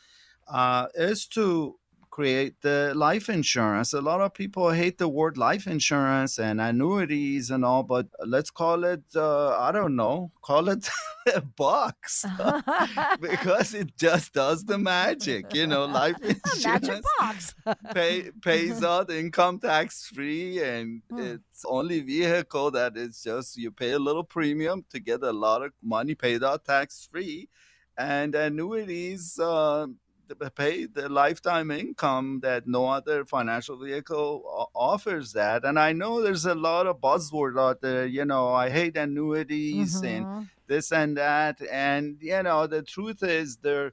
[0.49, 1.78] uh, is to
[2.19, 3.93] create the life insurance.
[3.93, 8.51] A lot of people hate the word life insurance and annuities and all, but let's
[8.51, 10.91] call it, uh, I don't know, call it
[11.33, 12.27] a box
[13.21, 15.55] because it just does the magic.
[15.55, 17.55] You know, life insurance
[17.95, 21.21] pay, pays out income tax free and hmm.
[21.21, 25.63] it's only vehicle that is just you pay a little premium to get a lot
[25.63, 27.49] of money paid out tax free.
[27.97, 29.87] And annuities, uh,
[30.35, 35.65] pay the lifetime income that no other financial vehicle offers that.
[35.65, 38.07] And I know there's a lot of buzzword out there.
[38.07, 40.07] You know, I hate annuities mm-hmm.
[40.07, 41.61] and this and that.
[41.71, 43.93] And, you know, the truth is, they're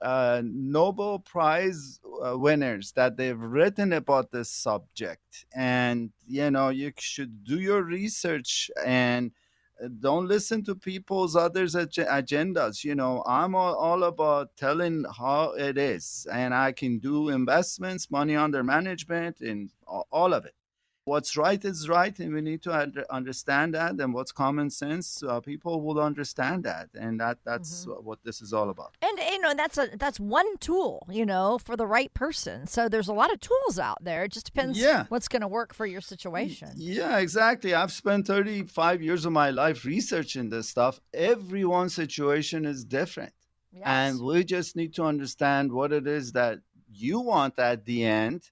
[0.00, 5.46] uh, Nobel Prize uh, winners that they've written about this subject.
[5.54, 9.32] And, you know, you should do your research and
[10.00, 15.52] don't listen to people's others ag- agendas you know i'm all, all, about telling how
[15.52, 19.70] it is and i can do investments money under management and
[20.10, 20.54] all of it
[21.10, 22.72] what's right is right and we need to
[23.10, 28.06] understand that and what's common sense uh, people will understand that and that that's mm-hmm.
[28.08, 28.92] what this is all about.
[29.02, 32.68] And you know that's a that's one tool you know for the right person.
[32.74, 34.22] So there's a lot of tools out there.
[34.24, 35.06] It just depends yeah.
[35.08, 36.70] what's going to work for your situation.
[36.76, 37.74] yeah exactly.
[37.74, 41.00] I've spent 35 years of my life researching this stuff.
[41.12, 43.32] Everyone's situation is different.
[43.72, 43.82] Yes.
[43.86, 46.58] and we just need to understand what it is that
[46.92, 48.50] you want at the end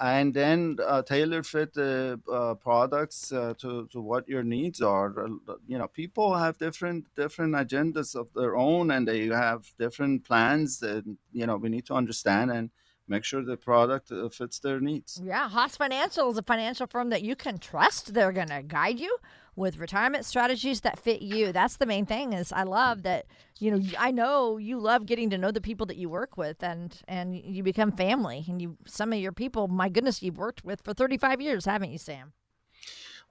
[0.00, 5.26] and then uh, tailor fit the uh, products uh, to, to what your needs are.
[5.26, 10.24] Uh, you know people have different different agendas of their own and they have different
[10.24, 12.70] plans and you know we need to understand and
[13.06, 15.20] make sure the product uh, fits their needs.
[15.24, 18.14] Yeah Hoss Financial is a financial firm that you can trust.
[18.14, 19.16] They're going to guide you
[19.56, 21.52] with retirement strategies that fit you.
[21.52, 23.26] That's the main thing is I love that
[23.58, 26.62] you know I know you love getting to know the people that you work with
[26.62, 30.64] and and you become family and you some of your people my goodness you've worked
[30.64, 32.32] with for 35 years haven't you Sam?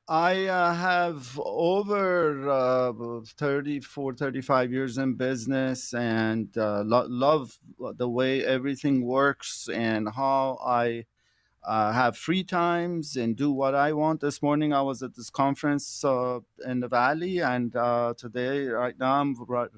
[0.07, 7.57] I uh, have over uh, 34, 35 years in business and uh, lo- love
[7.95, 11.05] the way everything works and how I
[11.65, 14.21] uh, have free times and do what I want.
[14.21, 18.97] This morning I was at this conference uh, in the valley, and uh, today, right
[18.99, 19.35] now, I'm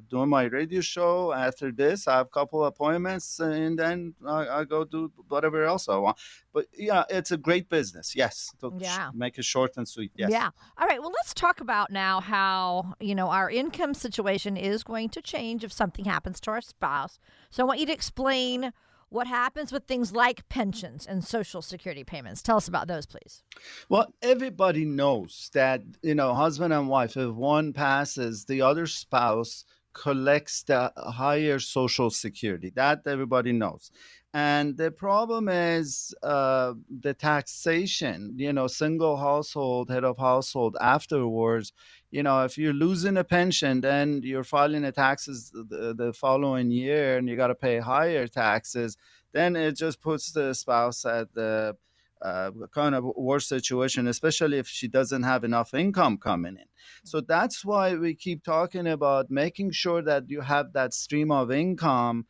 [0.10, 1.32] doing my radio show.
[1.32, 5.88] After this, I have a couple appointments, and then I, I, go do whatever else
[5.88, 6.18] I want.
[6.54, 8.16] But yeah, it's a great business.
[8.16, 9.12] Yes, to yeah.
[9.14, 10.12] make it short and sweet.
[10.16, 10.32] Yes.
[10.32, 10.50] Yeah.
[10.78, 11.00] All right.
[11.00, 15.64] Well, let's talk about now how you know our income situation is going to change
[15.64, 17.20] if something happens to our spouse.
[17.52, 18.74] So I want you to explain
[19.10, 22.42] what happens with things like pensions and social security payments.
[22.42, 23.44] Tell us about those, please.
[23.90, 29.66] Well, everybody knows that, you know, husband and wife, if one passes, the other spouse
[29.94, 32.72] collects the higher social security.
[32.76, 33.92] That everybody knows.
[34.36, 41.72] And the problem is uh, the taxation, you know, single household, head of household afterwards.
[42.12, 46.70] You know, if you're losing a pension, then you're filing the taxes the, the following
[46.70, 48.98] year and you got to pay higher taxes.
[49.32, 51.78] Then it just puts the spouse at the
[52.22, 56.68] uh, kind of worse situation, especially if she doesn't have enough income coming in.
[57.06, 61.54] So that's why we keep talking about making sure that you have that stream of
[61.54, 62.26] income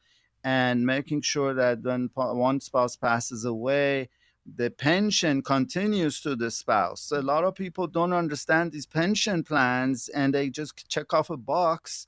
[0.46, 4.08] and making sure that when one spouse passes away,
[4.46, 7.12] the pension continues to the spouse.
[7.12, 11.38] A lot of people don't understand these pension plans and they just check off a
[11.38, 12.06] box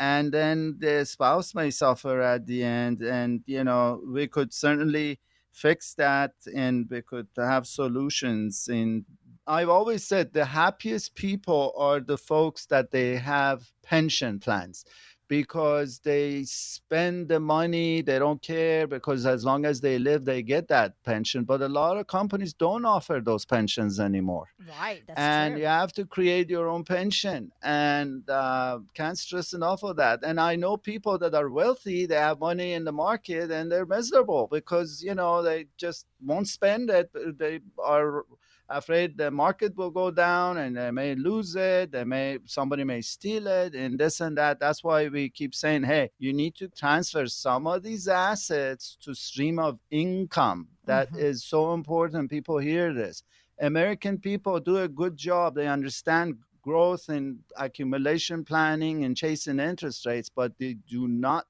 [0.00, 3.02] and then the spouse may suffer at the end.
[3.02, 5.20] And, you know, we could certainly
[5.52, 9.04] fix that and we could have solutions And
[9.46, 14.84] I've always said the happiest people are the folks that they have pension plans
[15.28, 20.42] because they spend the money they don't care because as long as they live they
[20.42, 21.44] get that pension.
[21.44, 24.46] But a lot of companies don't offer those pensions anymore.
[24.68, 25.62] Right and true.
[25.62, 27.50] you have to create your own pension.
[27.62, 30.20] And uh, can't stress enough of that.
[30.22, 33.86] And i know people that are wealthy they have money in the market and they're
[33.86, 37.10] miserable because you know they just won't spend it.
[37.38, 38.24] They are
[38.68, 43.00] afraid the market will go down and they may lose it they may somebody may
[43.00, 44.58] steal it and this and that.
[44.58, 49.14] That's why we keep saying hey you need to transfer some of these assets to
[49.14, 50.68] stream of income.
[50.84, 51.18] That mm-hmm.
[51.18, 52.30] is so important.
[52.30, 53.22] People hear this.
[53.60, 55.54] American people do a good job.
[55.54, 61.46] They understand growth and accumulation planning and chasing interest rates but they do not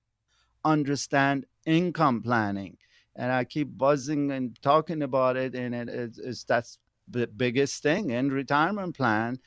[0.66, 2.76] understand income planning.
[3.14, 8.10] And I keep buzzing and talking about it, and it is that's the biggest thing
[8.10, 9.38] in retirement plan.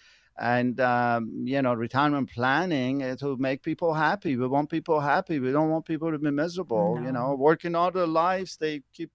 [0.42, 4.38] And um, you know retirement planning to make people happy.
[4.38, 5.40] We want people happy.
[5.40, 7.06] We don't want people to be miserable no.
[7.06, 8.56] you know working all their lives.
[8.56, 9.12] They keep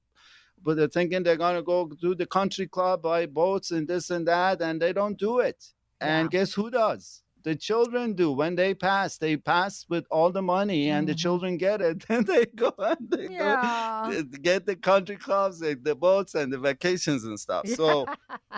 [0.62, 4.10] but they're thinking they're going to go do the country club buy boats and this
[4.10, 5.64] and that and they don't do it.
[6.00, 8.32] And guess who does the children do.
[8.32, 11.12] When they pass they pass with all the money and mm-hmm.
[11.12, 12.04] the children get it.
[12.08, 14.10] Then they go and they yeah.
[14.10, 17.68] go get the country clubs the boats and the vacations and stuff.
[17.68, 18.06] So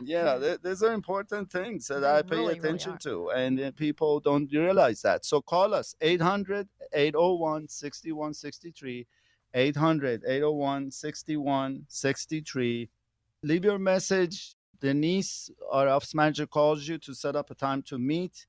[0.02, 4.20] yeah these are important things that they i pay really, attention really to and people
[4.20, 5.24] don't realize that.
[5.24, 9.06] So call us 800 801 6163
[9.54, 12.88] 800 801 6163
[13.42, 14.54] leave your message.
[14.78, 18.46] Denise, our office manager, calls you to set up a time to meet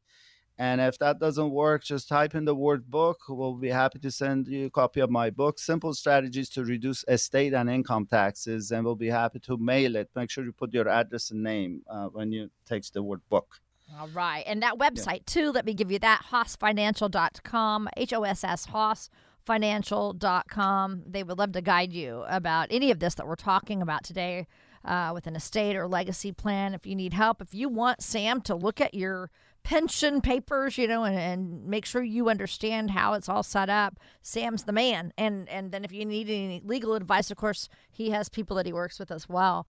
[0.60, 3.20] And if that doesn't work, just type in the word book.
[3.30, 7.05] We'll be happy to send you a copy of my book, Simple Strategies to Reduce
[7.08, 8.72] Estate and Income Taxes.
[8.72, 10.10] And we'll be happy to mail it.
[10.16, 13.60] Make sure you put your address and name uh, when you text the word book.
[13.99, 14.43] All right.
[14.47, 15.28] And that website, yeah.
[15.28, 21.03] too, let me give you that hossfinancial.com, H O S S, hossfinancial.com.
[21.05, 24.47] They would love to guide you about any of this that we're talking about today
[24.84, 26.74] uh, with an estate or legacy plan.
[26.74, 29.30] If you need help, if you want Sam to look at your
[29.68, 33.99] pension papers, you know, and, and make sure you understand how it's all set up.
[34.22, 35.11] Sam's the man.
[35.18, 38.65] And and then if you need any legal advice, of course, he has people that
[38.65, 39.68] he works with as well.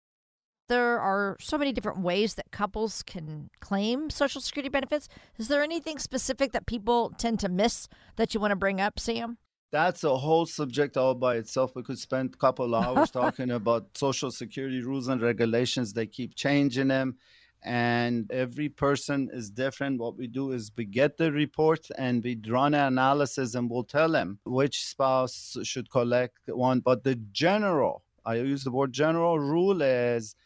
[0.68, 5.08] There are so many different ways that couples can claim Social Security benefits.
[5.38, 7.86] Is there anything specific that people tend to miss
[8.16, 9.38] that you want to bring up, Sam?
[9.70, 11.76] That's a whole subject all by itself.
[11.76, 15.92] We could spend a couple hours talking about Social Security rules and regulations.
[15.92, 17.18] They keep changing them
[17.64, 19.98] and every person is different.
[19.98, 23.84] What we do is we get the report and we run an analysis and we'll
[23.84, 26.80] tell them which spouse should collect one.
[26.80, 30.36] But the general, I use the word general rule is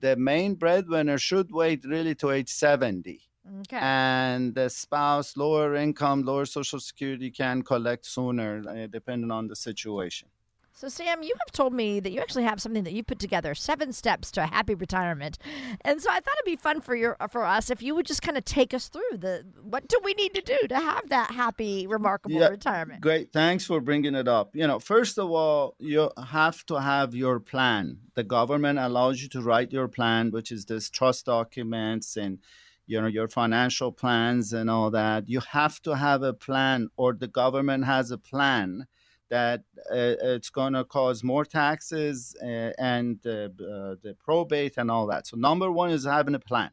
[0.00, 3.20] the main breadwinner should wait really to age 70.
[3.60, 3.76] Okay.
[3.78, 9.56] And the spouse, lower income, lower social security can collect sooner, uh, depending on the
[9.56, 10.28] situation.
[10.76, 13.54] So, Sam, you have told me that you actually have something that you put together,
[13.54, 15.38] seven steps to a happy retirement,
[15.82, 18.22] and so I thought it'd be fun for your for us if you would just
[18.22, 21.30] kind of take us through the what do we need to do to have that
[21.30, 23.00] happy, remarkable yeah, retirement.
[23.00, 24.56] Great, thanks for bringing it up.
[24.56, 27.98] You know, first of all, you have to have your plan.
[28.14, 32.40] The government allows you to write your plan, which is this trust documents and
[32.88, 35.28] you know your financial plans and all that.
[35.28, 38.88] You have to have a plan, or the government has a plan
[39.30, 39.60] that
[39.90, 45.26] uh, it's going to cause more taxes uh, and uh, the probate and all that.
[45.26, 46.70] So, number one is having a plan.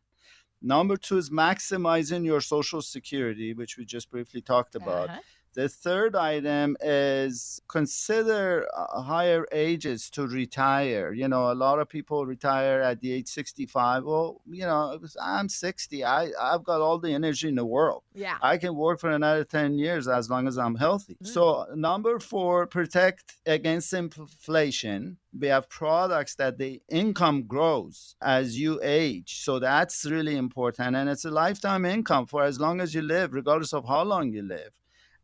[0.62, 5.10] Number two is maximizing your social security, which we just briefly talked about.
[5.10, 5.20] Uh-huh.
[5.54, 11.12] The third item is consider uh, higher ages to retire.
[11.12, 14.06] You know, a lot of people retire at the age 65.
[14.06, 16.06] Well, you know, I'm 60.
[16.06, 18.04] I, I've got all the energy in the world.
[18.14, 18.38] Yeah.
[18.42, 21.16] I can work for another 10 years as long as I'm healthy.
[21.16, 21.34] Mm-hmm.
[21.34, 25.18] So, number four, protect against inflation.
[25.38, 29.42] We have products that the income grows as you age.
[29.44, 30.96] So, that's really important.
[30.96, 34.32] And it's a lifetime income for as long as you live, regardless of how long
[34.32, 34.72] you live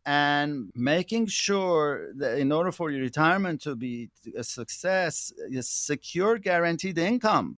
[0.08, 6.38] and making sure that in order for your retirement to be a success is secure
[6.38, 7.58] guaranteed income.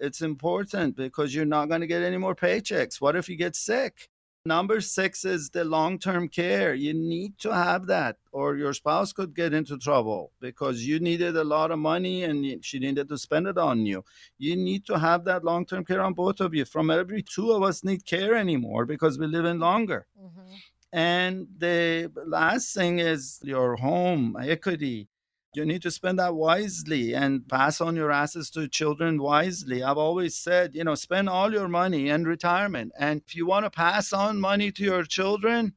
[0.00, 3.00] It's important because you're not going to get any more paychecks.
[3.00, 4.08] What if you get sick?
[4.44, 6.74] Number six is the long-term care.
[6.74, 11.36] You need to have that or your spouse could get into trouble because you needed
[11.36, 14.04] a lot of money and she needed to spend it on you.
[14.36, 16.64] You need to have that long-term care on both of you.
[16.64, 20.06] From every two of us need care anymore because we live in longer.
[20.20, 20.54] Mm-hmm.
[20.94, 25.08] And the last thing is your home equity.
[25.52, 29.82] You need to spend that wisely and pass on your assets to children wisely.
[29.82, 32.92] I've always said, you know, spend all your money in retirement.
[32.96, 35.74] And if you want to pass on money to your children,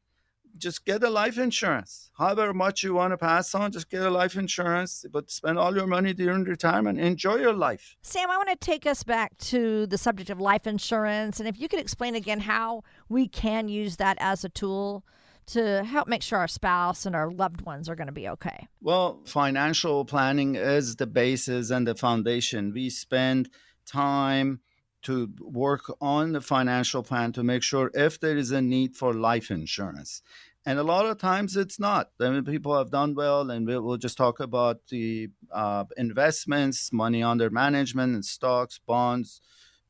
[0.57, 2.09] just get a life insurance.
[2.17, 5.75] However much you want to pass on, just get a life insurance, but spend all
[5.75, 6.99] your money during retirement.
[6.99, 7.95] Enjoy your life.
[8.01, 11.39] Sam, I want to take us back to the subject of life insurance.
[11.39, 15.05] And if you could explain again how we can use that as a tool
[15.47, 18.67] to help make sure our spouse and our loved ones are going to be okay.
[18.81, 22.73] Well, financial planning is the basis and the foundation.
[22.73, 23.49] We spend
[23.85, 24.59] time
[25.03, 29.13] to work on the financial plan to make sure if there is a need for
[29.13, 30.21] life insurance
[30.67, 32.09] and a lot of times it's not.
[32.19, 37.23] I mean, people have done well, and we'll, just talk about the uh, investments, money
[37.23, 39.39] under management, and stocks, bonds,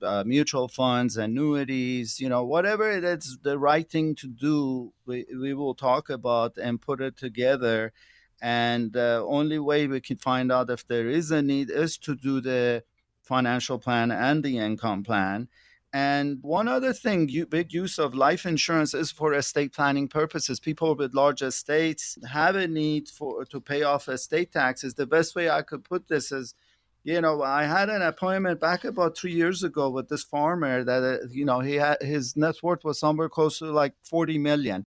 [0.04, 5.26] uh, mutual funds, annuities, you know, whatever it is the right thing to do, we,
[5.42, 7.92] we will talk about and put it together.
[8.40, 12.16] And the only way we can find out if there is a need is to
[12.16, 12.84] do the
[13.24, 15.48] financial plan and the income plan
[15.94, 20.60] and one other thing, you, big use of life insurance is for estate planning purposes.
[20.60, 24.96] People with large estates have a need for to pay off estate taxes.
[24.96, 26.56] The best way I could put this is,
[27.04, 31.04] you know, I had an appointment back about three years ago with this farmer that
[31.04, 34.84] uh, you know he had his net worth was somewhere close to like forty million.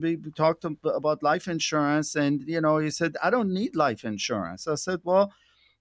[0.00, 4.68] We talked about life insurance, and you know, he said, "I don't need life insurance."
[4.68, 5.32] I said, "Well."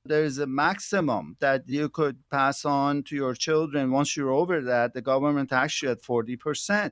[0.08, 3.92] There's a maximum that you could pass on to your children.
[3.92, 6.92] Once you're over that, the government tax you at 40%.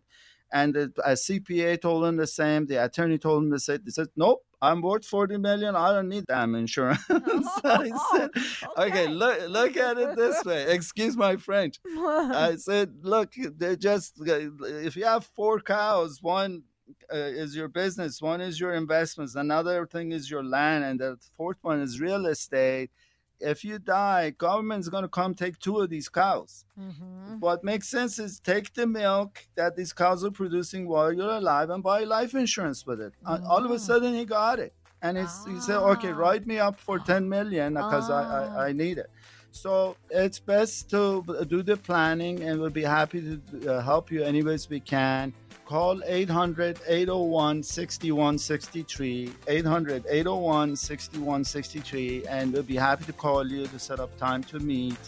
[0.51, 2.67] And the, a CPA told him the same.
[2.67, 3.79] The attorney told him the same.
[3.83, 5.75] They said, nope, I'm worth 40 million.
[5.75, 7.03] I don't need damn insurance.
[7.07, 7.19] so
[7.63, 8.29] I said,
[8.77, 8.89] okay.
[8.89, 10.67] okay, look, look at it this way.
[10.73, 11.79] Excuse my French.
[11.97, 16.63] I said, look, they just, if you have four cows, one
[17.11, 21.17] uh, is your business, one is your investments, another thing is your land, and the
[21.35, 22.91] fourth one is real estate
[23.39, 26.65] if you die, government's going to come take two of these cows.
[26.79, 27.39] Mm-hmm.
[27.39, 31.69] What makes sense is take the milk that these cows are producing while you're alive
[31.69, 33.13] and buy life insurance with it.
[33.25, 33.45] Mm-hmm.
[33.45, 33.79] All of a mm.
[33.79, 34.73] sudden, he got it.
[35.01, 35.45] And ah.
[35.47, 36.17] he said, okay, ah.
[36.17, 38.15] write me up for 10 million because ah.
[38.15, 39.09] I, I, I, need it.
[39.55, 44.21] So it's best to do the planning and we'll be happy to uh, help you
[44.21, 45.33] any ways we can.
[45.65, 53.79] Call 800 801 6163 800 801 6163 and we'll be happy to call you to
[53.79, 54.99] set up time to meet.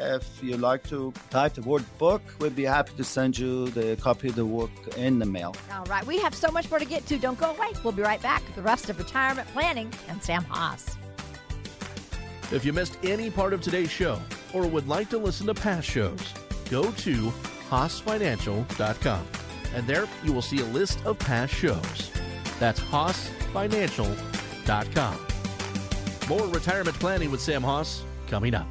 [0.00, 3.96] If you like to type the word book we'll be happy to send you the
[3.96, 5.54] copy of the book in the mail.
[5.70, 7.18] All right we have so much more to get to.
[7.18, 7.72] Don't go away.
[7.84, 10.96] We'll be right back with the rest of retirement planning and sam Hoss
[12.52, 14.20] if you missed any part of today's show
[14.52, 16.20] or would like to listen to past shows
[16.70, 17.32] go to
[17.68, 19.26] hossfinancial.com
[19.74, 22.10] and there you will see a list of past shows.
[22.58, 25.18] That's HossFinancial.com.
[26.28, 28.66] More retirement planning with Sam Hoss coming up.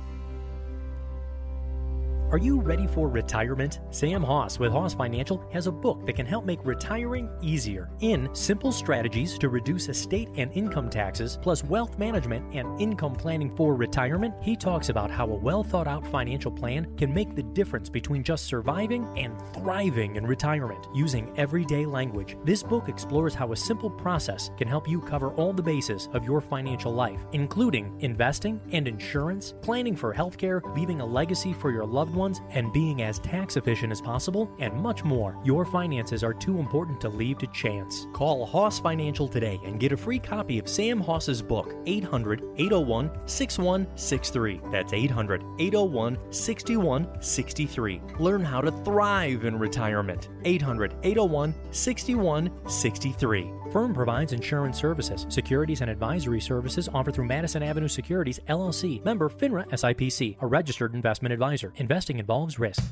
[2.32, 3.82] Are you ready for retirement?
[3.90, 8.30] Sam Hoss with Hoss Financial has a book that can help make retiring easier in
[8.32, 13.76] simple strategies to reduce estate and income taxes, plus wealth management and income planning for
[13.76, 14.34] retirement.
[14.42, 18.24] He talks about how a well thought out financial plan can make the difference between
[18.24, 22.38] just surviving and thriving in retirement using everyday language.
[22.46, 26.24] This book explores how a simple process can help you cover all the bases of
[26.24, 31.86] your financial life, including investing and insurance, planning for healthcare, leaving a legacy for your
[31.86, 35.36] loved ones ones and being as tax efficient as possible, and much more.
[35.44, 38.06] Your finances are too important to leave to chance.
[38.14, 43.28] Call Hoss Financial today and get a free copy of Sam Hoss's book, 800 801
[43.28, 44.62] 6163.
[44.72, 48.02] That's 800 801 6163.
[48.20, 50.30] Learn how to thrive in retirement.
[50.44, 53.54] 800 801 6163.
[53.72, 55.26] Firm provides insurance services.
[55.30, 59.04] Securities and advisory services offered through Madison Avenue Securities, LLC.
[59.06, 61.72] Member FINRA SIPC, a registered investment advisor.
[61.78, 62.84] Investing involves risk.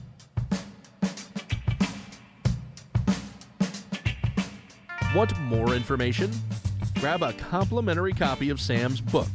[5.16, 6.32] Want more information?
[7.00, 9.28] Grab a complimentary copy of Sam's book,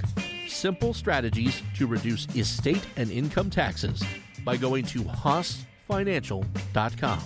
[0.46, 4.00] Simple Strategies to Reduce Estate and Income Taxes,
[4.44, 7.20] by going to HossFinancial.com.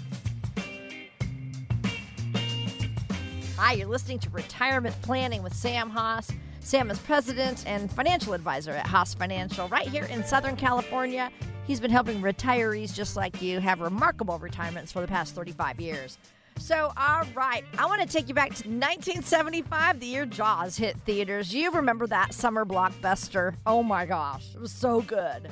[3.59, 6.30] Hi, you're listening to Retirement Planning with Sam Hoss.
[6.61, 11.28] Sam is president and financial advisor at Hoss Financial right here in Southern California.
[11.66, 16.18] He's been helping retirees just like you have remarkable retirements for the past 35 years.
[16.61, 20.96] So, all right, I want to take you back to 1975, the year Jaws hit
[20.98, 21.52] theaters.
[21.52, 23.56] You remember that summer blockbuster?
[23.66, 25.48] Oh my gosh, it was so good.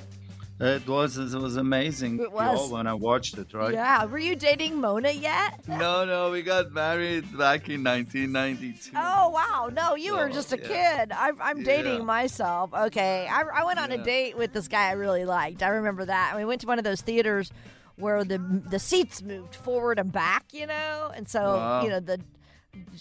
[0.58, 2.18] It was it was amazing.
[2.18, 3.74] It was when I watched it, right?
[3.74, 4.06] Yeah.
[4.06, 5.68] Were you dating Mona yet?
[5.68, 6.30] No, no.
[6.30, 8.92] We got married back in 1992.
[8.96, 9.68] Oh wow!
[9.70, 11.04] No, you so, were just a yeah.
[11.04, 11.12] kid.
[11.12, 12.04] I, I'm, dating yeah.
[12.04, 12.72] myself.
[12.72, 13.28] Okay.
[13.30, 14.00] I, I went on yeah.
[14.00, 15.62] a date with this guy I really liked.
[15.62, 16.28] I remember that.
[16.30, 17.52] And we went to one of those theaters
[17.96, 20.46] where the the seats moved forward and back.
[20.52, 21.82] You know, and so wow.
[21.82, 22.18] you know the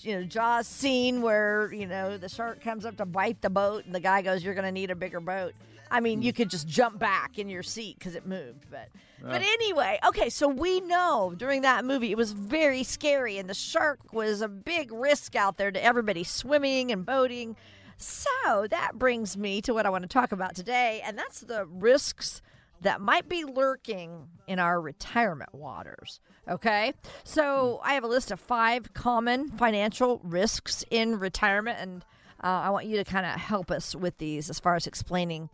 [0.01, 3.86] you know Jaws scene where you know the shark comes up to bite the boat
[3.86, 5.53] and the guy goes, "You're going to need a bigger boat."
[5.92, 8.66] I mean, you could just jump back in your seat because it moved.
[8.70, 8.90] But
[9.22, 10.30] but anyway, okay.
[10.30, 14.48] So we know during that movie it was very scary, and the shark was a
[14.48, 17.56] big risk out there to everybody swimming and boating.
[17.98, 21.66] So that brings me to what I want to talk about today, and that's the
[21.66, 22.42] risks
[22.82, 26.20] that might be lurking in our retirement waters.
[26.48, 32.06] Okay, so I have a list of five common financial risks in retirement, and
[32.44, 35.50] uh, I want you to kind of help us with these as far as explaining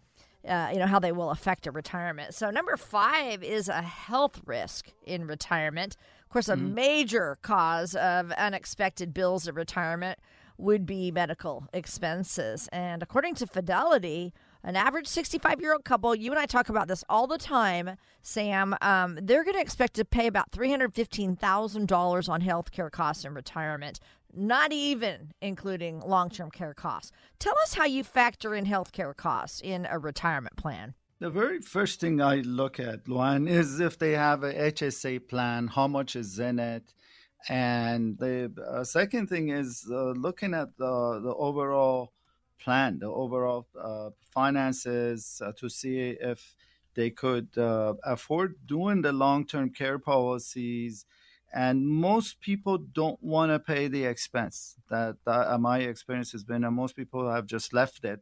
[0.47, 2.33] uh, you know how they will affect a retirement.
[2.33, 5.97] So number five is a health risk in retirement.
[6.23, 6.73] Of course, a mm-hmm.
[6.73, 10.19] major cause of unexpected bills of retirement
[10.57, 12.69] would be medical expenses.
[12.71, 14.33] And according to Fidelity,
[14.63, 17.97] an average 65 year old couple, you and I talk about this all the time,
[18.21, 23.33] Sam, um, they're going to expect to pay about $315,000 on health care costs in
[23.33, 23.99] retirement
[24.33, 27.11] not even including long term care costs.
[27.39, 30.93] Tell us how you factor in health care costs in a retirement plan.
[31.19, 35.27] The very first thing I look at, Lou Ann, is if they have a HSA
[35.27, 36.93] plan, how much is in it.
[37.47, 42.13] And the uh, second thing is uh, looking at the, the overall
[42.59, 46.55] plan, the overall uh, finances uh, to see if
[46.95, 51.05] they could uh, afford doing the long term care policies
[51.53, 54.77] and most people don't want to pay the expense.
[54.89, 58.21] That, that uh, my experience has been, and most people have just left it,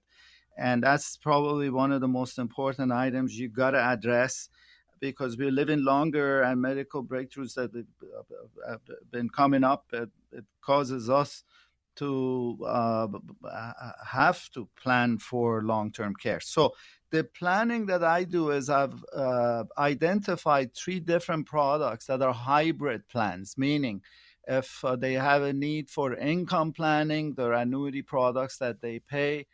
[0.58, 4.50] and that's probably one of the most important items you got to address
[5.00, 7.72] because we're living longer and medical breakthroughs that
[8.68, 9.86] have been coming up.
[9.94, 11.44] It, it causes us
[12.00, 13.08] to uh,
[14.06, 16.40] have to plan for long-term care.
[16.40, 16.74] So
[17.12, 23.08] the planning that I do is I've uh, identified three different products that are hybrid
[23.08, 24.02] plans, meaning
[24.48, 29.00] if uh, they have a need for income planning, there are annuity products that they
[29.00, 29.46] pay.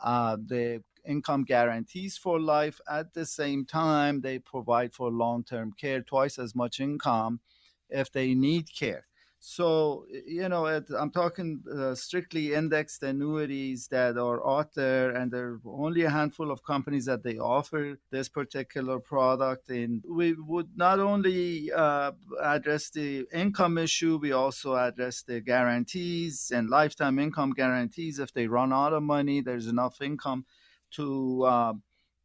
[0.00, 2.80] Uh, the income guarantees for life.
[2.88, 7.40] At the same time, they provide for long term care, twice as much income
[7.88, 9.06] if they need care.
[9.46, 10.64] So, you know,
[10.98, 16.08] I'm talking uh, strictly indexed annuities that are out there, and there are only a
[16.08, 19.68] handful of companies that they offer this particular product.
[19.68, 26.50] And we would not only uh, address the income issue, we also address the guarantees
[26.50, 28.18] and lifetime income guarantees.
[28.18, 30.46] If they run out of money, there's enough income
[30.92, 31.72] to uh,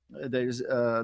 [0.10, 1.04] there's uh,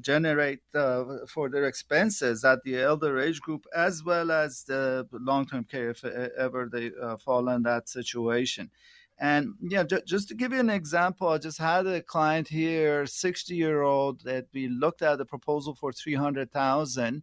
[0.00, 5.64] generate uh, for their expenses at the elder age group as well as the long-term
[5.64, 8.70] care if ever they uh, fall in that situation.
[9.18, 13.54] And yeah just to give you an example i just had a client here 60
[13.54, 17.22] year old that we looked at the proposal for 300000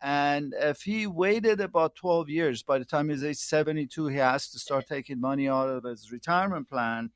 [0.00, 4.50] and if he waited about 12 years by the time he's age 72 he has
[4.50, 7.10] to start taking money out of his retirement plan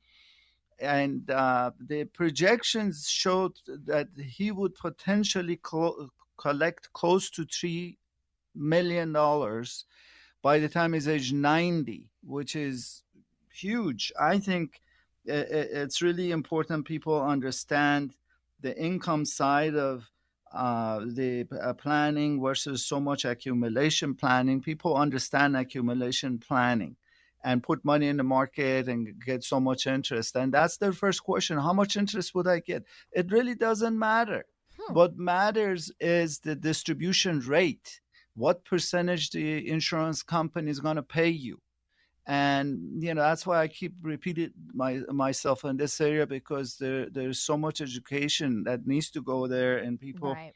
[0.81, 3.53] and uh, the projections showed
[3.85, 7.97] that he would potentially co- collect close to three
[8.55, 9.85] million dollars
[10.41, 13.03] by the time he's age 90 which is
[13.53, 14.11] huge.
[14.19, 14.81] I think
[15.25, 18.15] it's really important people understand
[18.59, 20.09] the income side of
[20.53, 24.61] uh, the uh, planning versus so much accumulation planning.
[24.61, 26.97] People understand accumulation planning
[27.43, 30.35] and put money in the market and get so much interest.
[30.35, 32.83] And that's their first question how much interest would I get?
[33.11, 34.45] It really doesn't matter.
[34.79, 34.93] Hmm.
[34.93, 38.01] What matters is the distribution rate.
[38.35, 41.59] What percentage the insurance company is going to pay you?
[42.27, 47.09] And you know that's why I keep repeating my myself in this area because there
[47.09, 50.53] there's so much education that needs to go there, and people right.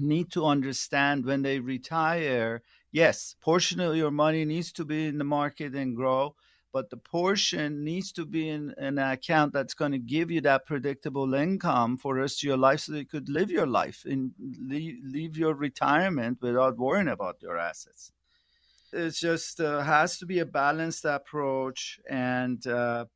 [0.00, 2.60] need to understand when they retire
[2.94, 6.36] yes, portion of your money needs to be in the market and grow,
[6.72, 10.40] but the portion needs to be in, in an account that's going to give you
[10.42, 13.66] that predictable income for the rest of your life so that you could live your
[13.66, 14.30] life and
[14.60, 18.12] leave, leave your retirement without worrying about your assets.
[18.92, 23.06] It just uh, has to be a balanced approach and uh,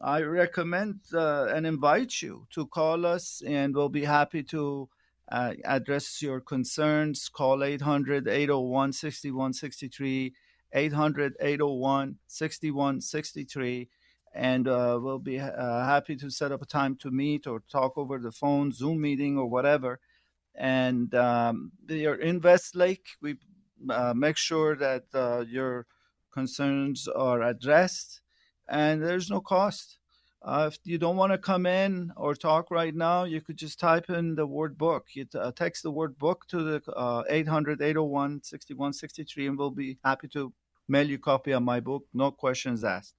[0.00, 4.88] I recommend uh, and invite you to call us, and we'll be happy to
[5.30, 7.28] uh, address your concerns.
[7.28, 10.34] Call 800 801 6163,
[10.72, 13.88] 800 801 6163,
[14.34, 17.96] and uh, we'll be uh, happy to set up a time to meet or talk
[17.96, 20.00] over the phone, Zoom meeting, or whatever.
[20.54, 23.36] And um, your Invest Lake, we
[23.90, 25.86] uh, make sure that uh, your
[26.32, 28.20] concerns are addressed,
[28.68, 29.98] and there's no cost.
[30.46, 33.80] Uh, if you don't want to come in or talk right now, you could just
[33.80, 35.08] type in the word book.
[35.12, 39.98] You uh, text the word book to the uh, 800 801 6163, and we'll be
[40.04, 40.52] happy to
[40.86, 42.04] mail you a copy of my book.
[42.14, 43.14] No questions asked.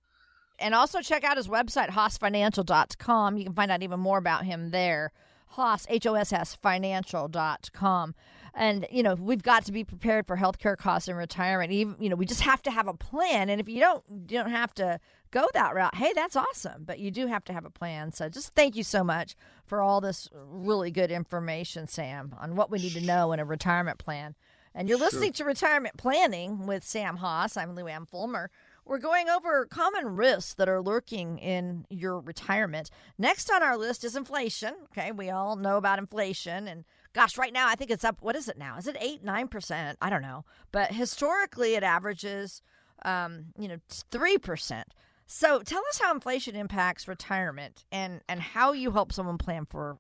[0.58, 3.38] And also check out his website, hossfinancial.com.
[3.38, 5.12] You can find out even more about him there.
[5.48, 8.16] Hoss, H O S S, financial.com.
[8.58, 11.72] And, you know, we've got to be prepared for healthcare costs in retirement.
[11.72, 13.50] Even, you know, we just have to have a plan.
[13.50, 15.00] And if you don't, you don't have to
[15.30, 16.84] go that route, hey, that's awesome.
[16.84, 18.12] But you do have to have a plan.
[18.12, 19.36] So just thank you so much
[19.68, 23.46] for all this really good information, Sam, on what we need to know in a
[23.46, 24.36] retirement plan.
[24.74, 27.58] And you're listening to Retirement Planning with Sam Hoss.
[27.58, 28.50] I'm Lou Ann Fulmer.
[28.86, 32.90] We're going over common risks that are lurking in your retirement.
[33.18, 34.74] Next on our list is inflation.
[34.86, 36.68] Okay, we all know about inflation.
[36.68, 36.86] And
[37.18, 38.18] gosh, right now I think it's up.
[38.22, 38.78] What is it now?
[38.78, 39.96] Is it 8, 9%?
[40.00, 40.46] I don't know.
[40.72, 42.62] But historically, it averages,
[43.04, 43.78] um, you know,
[44.12, 44.84] 3%.
[45.26, 49.98] So tell us how inflation impacts retirement and, and how you help someone plan for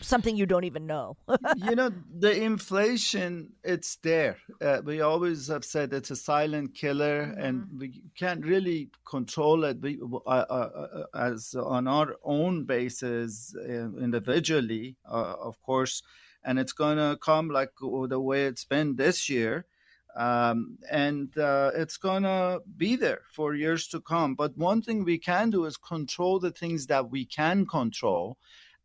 [0.00, 1.16] something you don't even know.
[1.56, 4.36] you know, the inflation, it's there.
[4.60, 7.40] Uh, we always have said it's a silent killer mm-hmm.
[7.40, 13.54] and we can't really control it we, uh, uh, uh, as on our own basis
[13.56, 16.02] uh, individually, uh, of course.
[16.44, 19.66] And it's going to come like the way it's been this year
[20.14, 24.34] um, and uh, it's gonna be there for years to come.
[24.34, 28.36] But one thing we can do is control the things that we can control,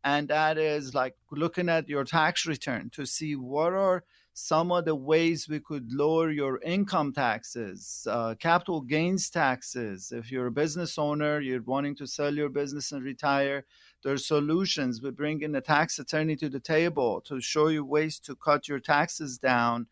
[0.02, 4.04] and that is like looking at your tax return to see what are
[4.38, 10.12] some of the ways we could lower your income taxes, uh, capital gains taxes.
[10.12, 13.64] If you're a business owner, you're wanting to sell your business and retire,
[14.04, 15.02] there are solutions.
[15.02, 18.68] We bring in a tax attorney to the table to show you ways to cut
[18.68, 19.88] your taxes down.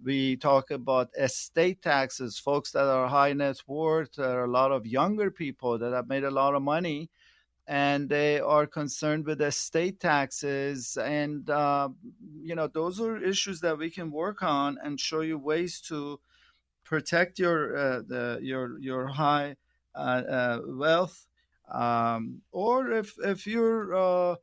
[0.00, 4.12] We talk about estate taxes, folks that are high net worth.
[4.12, 7.10] There are a lot of younger people that have made a lot of money
[7.68, 10.96] and they are concerned with estate taxes.
[10.96, 11.90] And uh,
[12.40, 16.18] you know those are issues that we can work on and show you ways to
[16.84, 19.56] protect your uh, the, your your high
[19.94, 21.26] uh, uh wealth.
[21.70, 24.36] Um, or if if you're uh,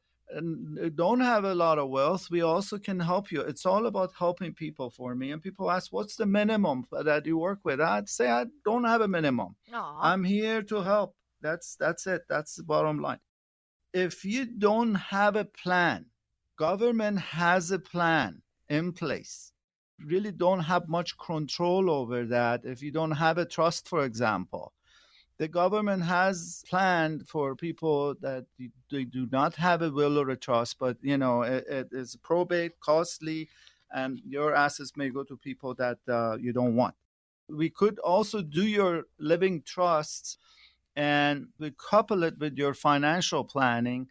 [0.96, 3.42] don't have a lot of wealth we also can help you.
[3.42, 5.32] It's all about helping people for me.
[5.32, 7.82] And people ask what's the minimum that you work with?
[7.82, 9.56] I'd say i don't have a minimum.
[9.74, 9.98] Aww.
[10.00, 11.16] i'm here to help
[11.46, 12.24] that's that's it.
[12.28, 13.20] That's the bottom line.
[13.94, 16.06] If you don't have a plan,
[16.58, 19.52] government has a plan in place.
[20.04, 22.66] Really don't have much control over that.
[22.66, 24.74] If you don't have a trust, for example,
[25.38, 28.46] the government has planned for people that
[28.92, 32.18] they do not have a will or a trust, but you know it, it is
[32.18, 33.50] probate, costly,
[33.94, 36.96] and your assets may go to people that uh, you don't want.
[37.48, 40.40] We could also do your living trusts
[40.96, 44.08] and we couple it with your financial planning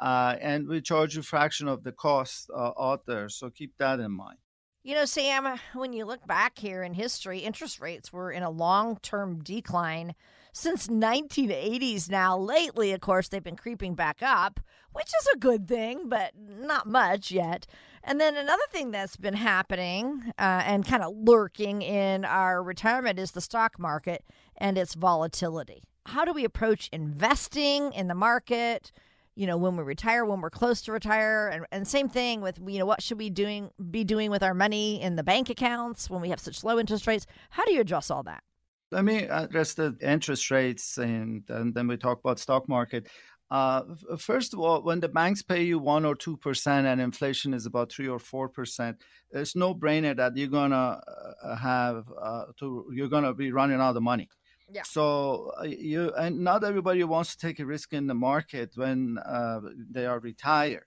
[0.00, 3.76] uh, and we charge you a fraction of the cost uh, out there so keep
[3.78, 4.38] that in mind.
[4.82, 8.50] You know sam when you look back here in history interest rates were in a
[8.50, 10.14] long-term decline
[10.52, 14.60] since 1980s now lately of course they've been creeping back up
[14.92, 17.66] which is a good thing but not much yet.
[18.02, 23.18] And then another thing that's been happening uh, and kind of lurking in our retirement
[23.18, 24.24] is the stock market
[24.56, 28.92] and its volatility how do we approach investing in the market?
[29.36, 32.60] You know, when we retire, when we're close to retire, and, and same thing with
[32.66, 36.08] you know what should we doing be doing with our money in the bank accounts
[36.08, 37.26] when we have such low interest rates?
[37.50, 38.44] How do you address all that?
[38.92, 43.08] Let me address the interest rates, and, and then we talk about stock market.
[43.50, 43.82] Uh,
[44.18, 47.66] first of all, when the banks pay you one or two percent and inflation is
[47.66, 48.98] about three or four percent,
[49.32, 51.00] it's no brainer that you're gonna
[51.42, 54.28] uh, have uh, to you're gonna be running out of money.
[54.70, 54.82] Yeah.
[54.84, 59.18] So uh, you and not everybody wants to take a risk in the market when
[59.18, 60.86] uh, they are retired.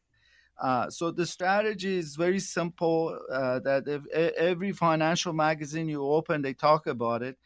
[0.59, 3.19] Uh, so the strategy is very simple.
[3.31, 7.37] Uh, that if every financial magazine you open, they talk about it,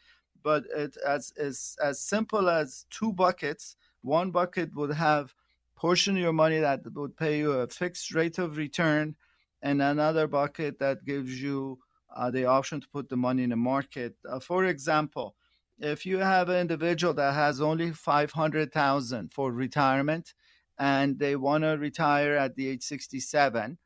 [0.42, 3.76] but it as as as simple as two buckets.
[4.02, 5.34] One bucket would have
[5.76, 9.16] portion of your money that would pay you a fixed rate of return,
[9.62, 11.78] and another bucket that gives you
[12.14, 14.16] uh, the option to put the money in the market.
[14.28, 15.34] Uh, for example,
[15.78, 20.34] if you have an individual that has only 500,000 for retirement
[20.78, 23.78] and they want to retire at the age 67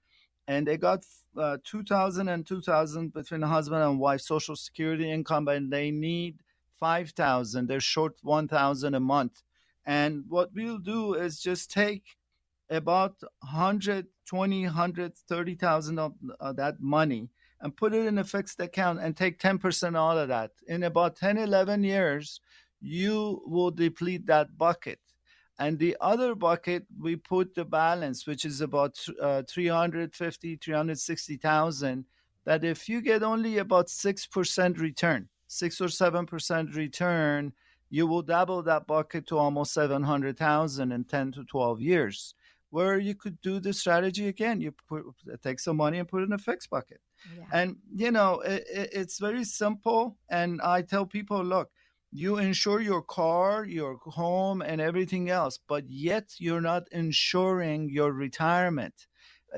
[0.49, 1.05] and they got
[1.37, 6.39] uh, 2000 and 2000 between husband and wife social security income and they need
[6.79, 9.43] 5000 they're short 1000 a month.
[9.85, 12.17] And what we'll do is just take
[12.69, 17.31] about 120 130000 of uh, that money
[17.61, 20.51] and put it in a fixed account and take 10% out of that.
[20.69, 22.41] In about 10, 11 years,
[22.81, 24.99] you will deplete that bucket.
[25.59, 32.05] And the other bucket, we put the balance, which is about uh, 350, 360,000,
[32.45, 37.53] that if you get only about 6% return, 6 or 7% return,
[37.89, 42.35] you will double that bucket to almost 700,000 in 10 to 12 years.
[42.77, 45.03] Where you could do the strategy again, you put,
[45.43, 47.01] take some money and put it in a fixed bucket.
[47.35, 47.45] Yeah.
[47.59, 48.65] And, you know, it,
[49.01, 50.19] it's very simple.
[50.29, 51.71] And I tell people, look,
[52.13, 58.13] you insure your car, your home, and everything else, but yet you're not insuring your
[58.13, 59.07] retirement,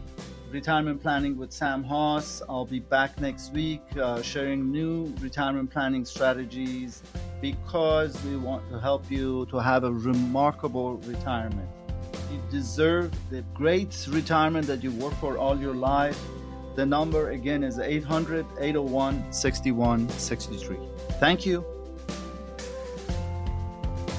[0.51, 2.41] retirement planning with sam Hoss.
[2.49, 7.03] i'll be back next week uh, sharing new retirement planning strategies
[7.41, 11.69] because we want to help you to have a remarkable retirement.
[12.31, 16.19] You deserve the great retirement that you work for all your life.
[16.75, 20.77] The number again is 800 801 6163.
[21.19, 21.65] Thank you.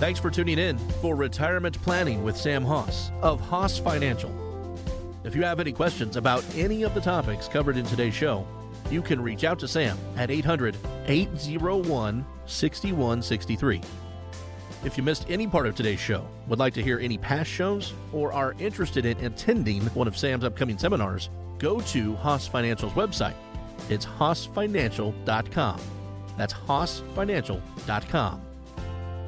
[0.01, 4.48] Thanks for tuning in for Retirement Planning with Sam Hoss of Hoss Financial.
[5.29, 8.47] If you have any questions about any of the topics covered in today's show,
[8.91, 10.75] you can reach out to Sam at 800
[11.05, 13.83] 801 6163.
[14.87, 17.93] If you missed any part of today's show, would like to hear any past shows,
[18.11, 23.37] or are interested in attending one of Sam's upcoming seminars, go to Hoss Financial's website.
[23.91, 25.81] It's hossfinancial.com.
[26.39, 28.43] That's hossfinancial.com.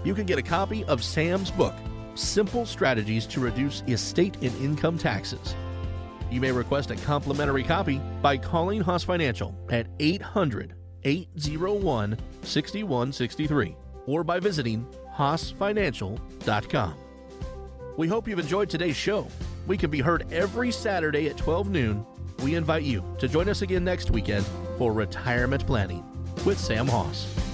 [0.05, 1.75] You can get a copy of Sam's book,
[2.15, 5.55] Simple Strategies to Reduce Estate and Income Taxes.
[6.31, 13.77] You may request a complimentary copy by calling Hoss Financial at 800 801 6163
[14.07, 16.95] or by visiting hossfinancial.com.
[17.97, 19.27] We hope you've enjoyed today's show.
[19.67, 22.07] We can be heard every Saturday at 12 noon.
[22.43, 24.47] We invite you to join us again next weekend
[24.79, 26.05] for Retirement Planning
[26.47, 27.50] with Sam Hoss.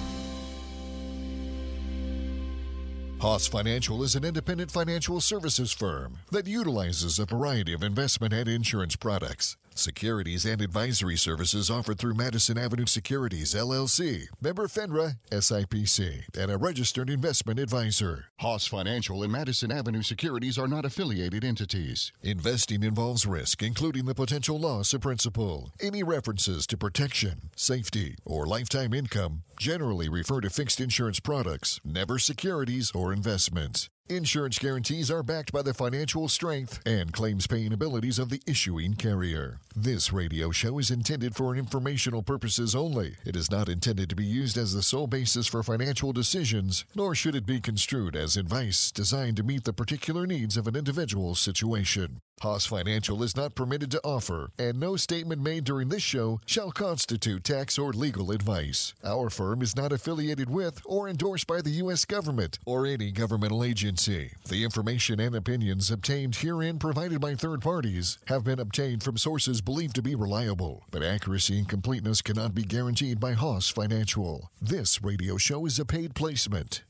[3.19, 8.47] Hoss Financial is an independent financial services firm that utilizes a variety of investment and
[8.47, 9.57] insurance products.
[9.77, 16.57] Securities and advisory services offered through Madison Avenue Securities, LLC, member FINRA, SIPC, and a
[16.57, 18.25] registered investment advisor.
[18.39, 22.11] Hoss Financial and Madison Avenue Securities are not affiliated entities.
[22.23, 25.71] Investing involves risk, including the potential loss of principal.
[25.79, 32.17] Any references to protection, safety, or lifetime income generally refer to fixed insurance products, never
[32.17, 33.89] securities or investments.
[34.09, 38.93] Insurance guarantees are backed by the financial strength and claims paying abilities of the issuing
[38.93, 39.59] carrier.
[39.75, 43.17] This radio show is intended for informational purposes only.
[43.25, 47.15] It is not intended to be used as the sole basis for financial decisions, nor
[47.15, 51.39] should it be construed as advice designed to meet the particular needs of an individual's
[51.39, 52.21] situation.
[52.41, 56.71] Hoss Financial is not permitted to offer, and no statement made during this show shall
[56.71, 58.93] constitute tax or legal advice.
[59.03, 62.05] Our firm is not affiliated with or endorsed by the U.S.
[62.05, 64.33] government or any governmental agency.
[64.47, 69.61] The information and opinions obtained herein provided by third parties have been obtained from sources
[69.61, 74.51] believed to be reliable, but accuracy and completeness cannot be guaranteed by Hoss Financial.
[74.61, 76.83] This radio show is a paid placement.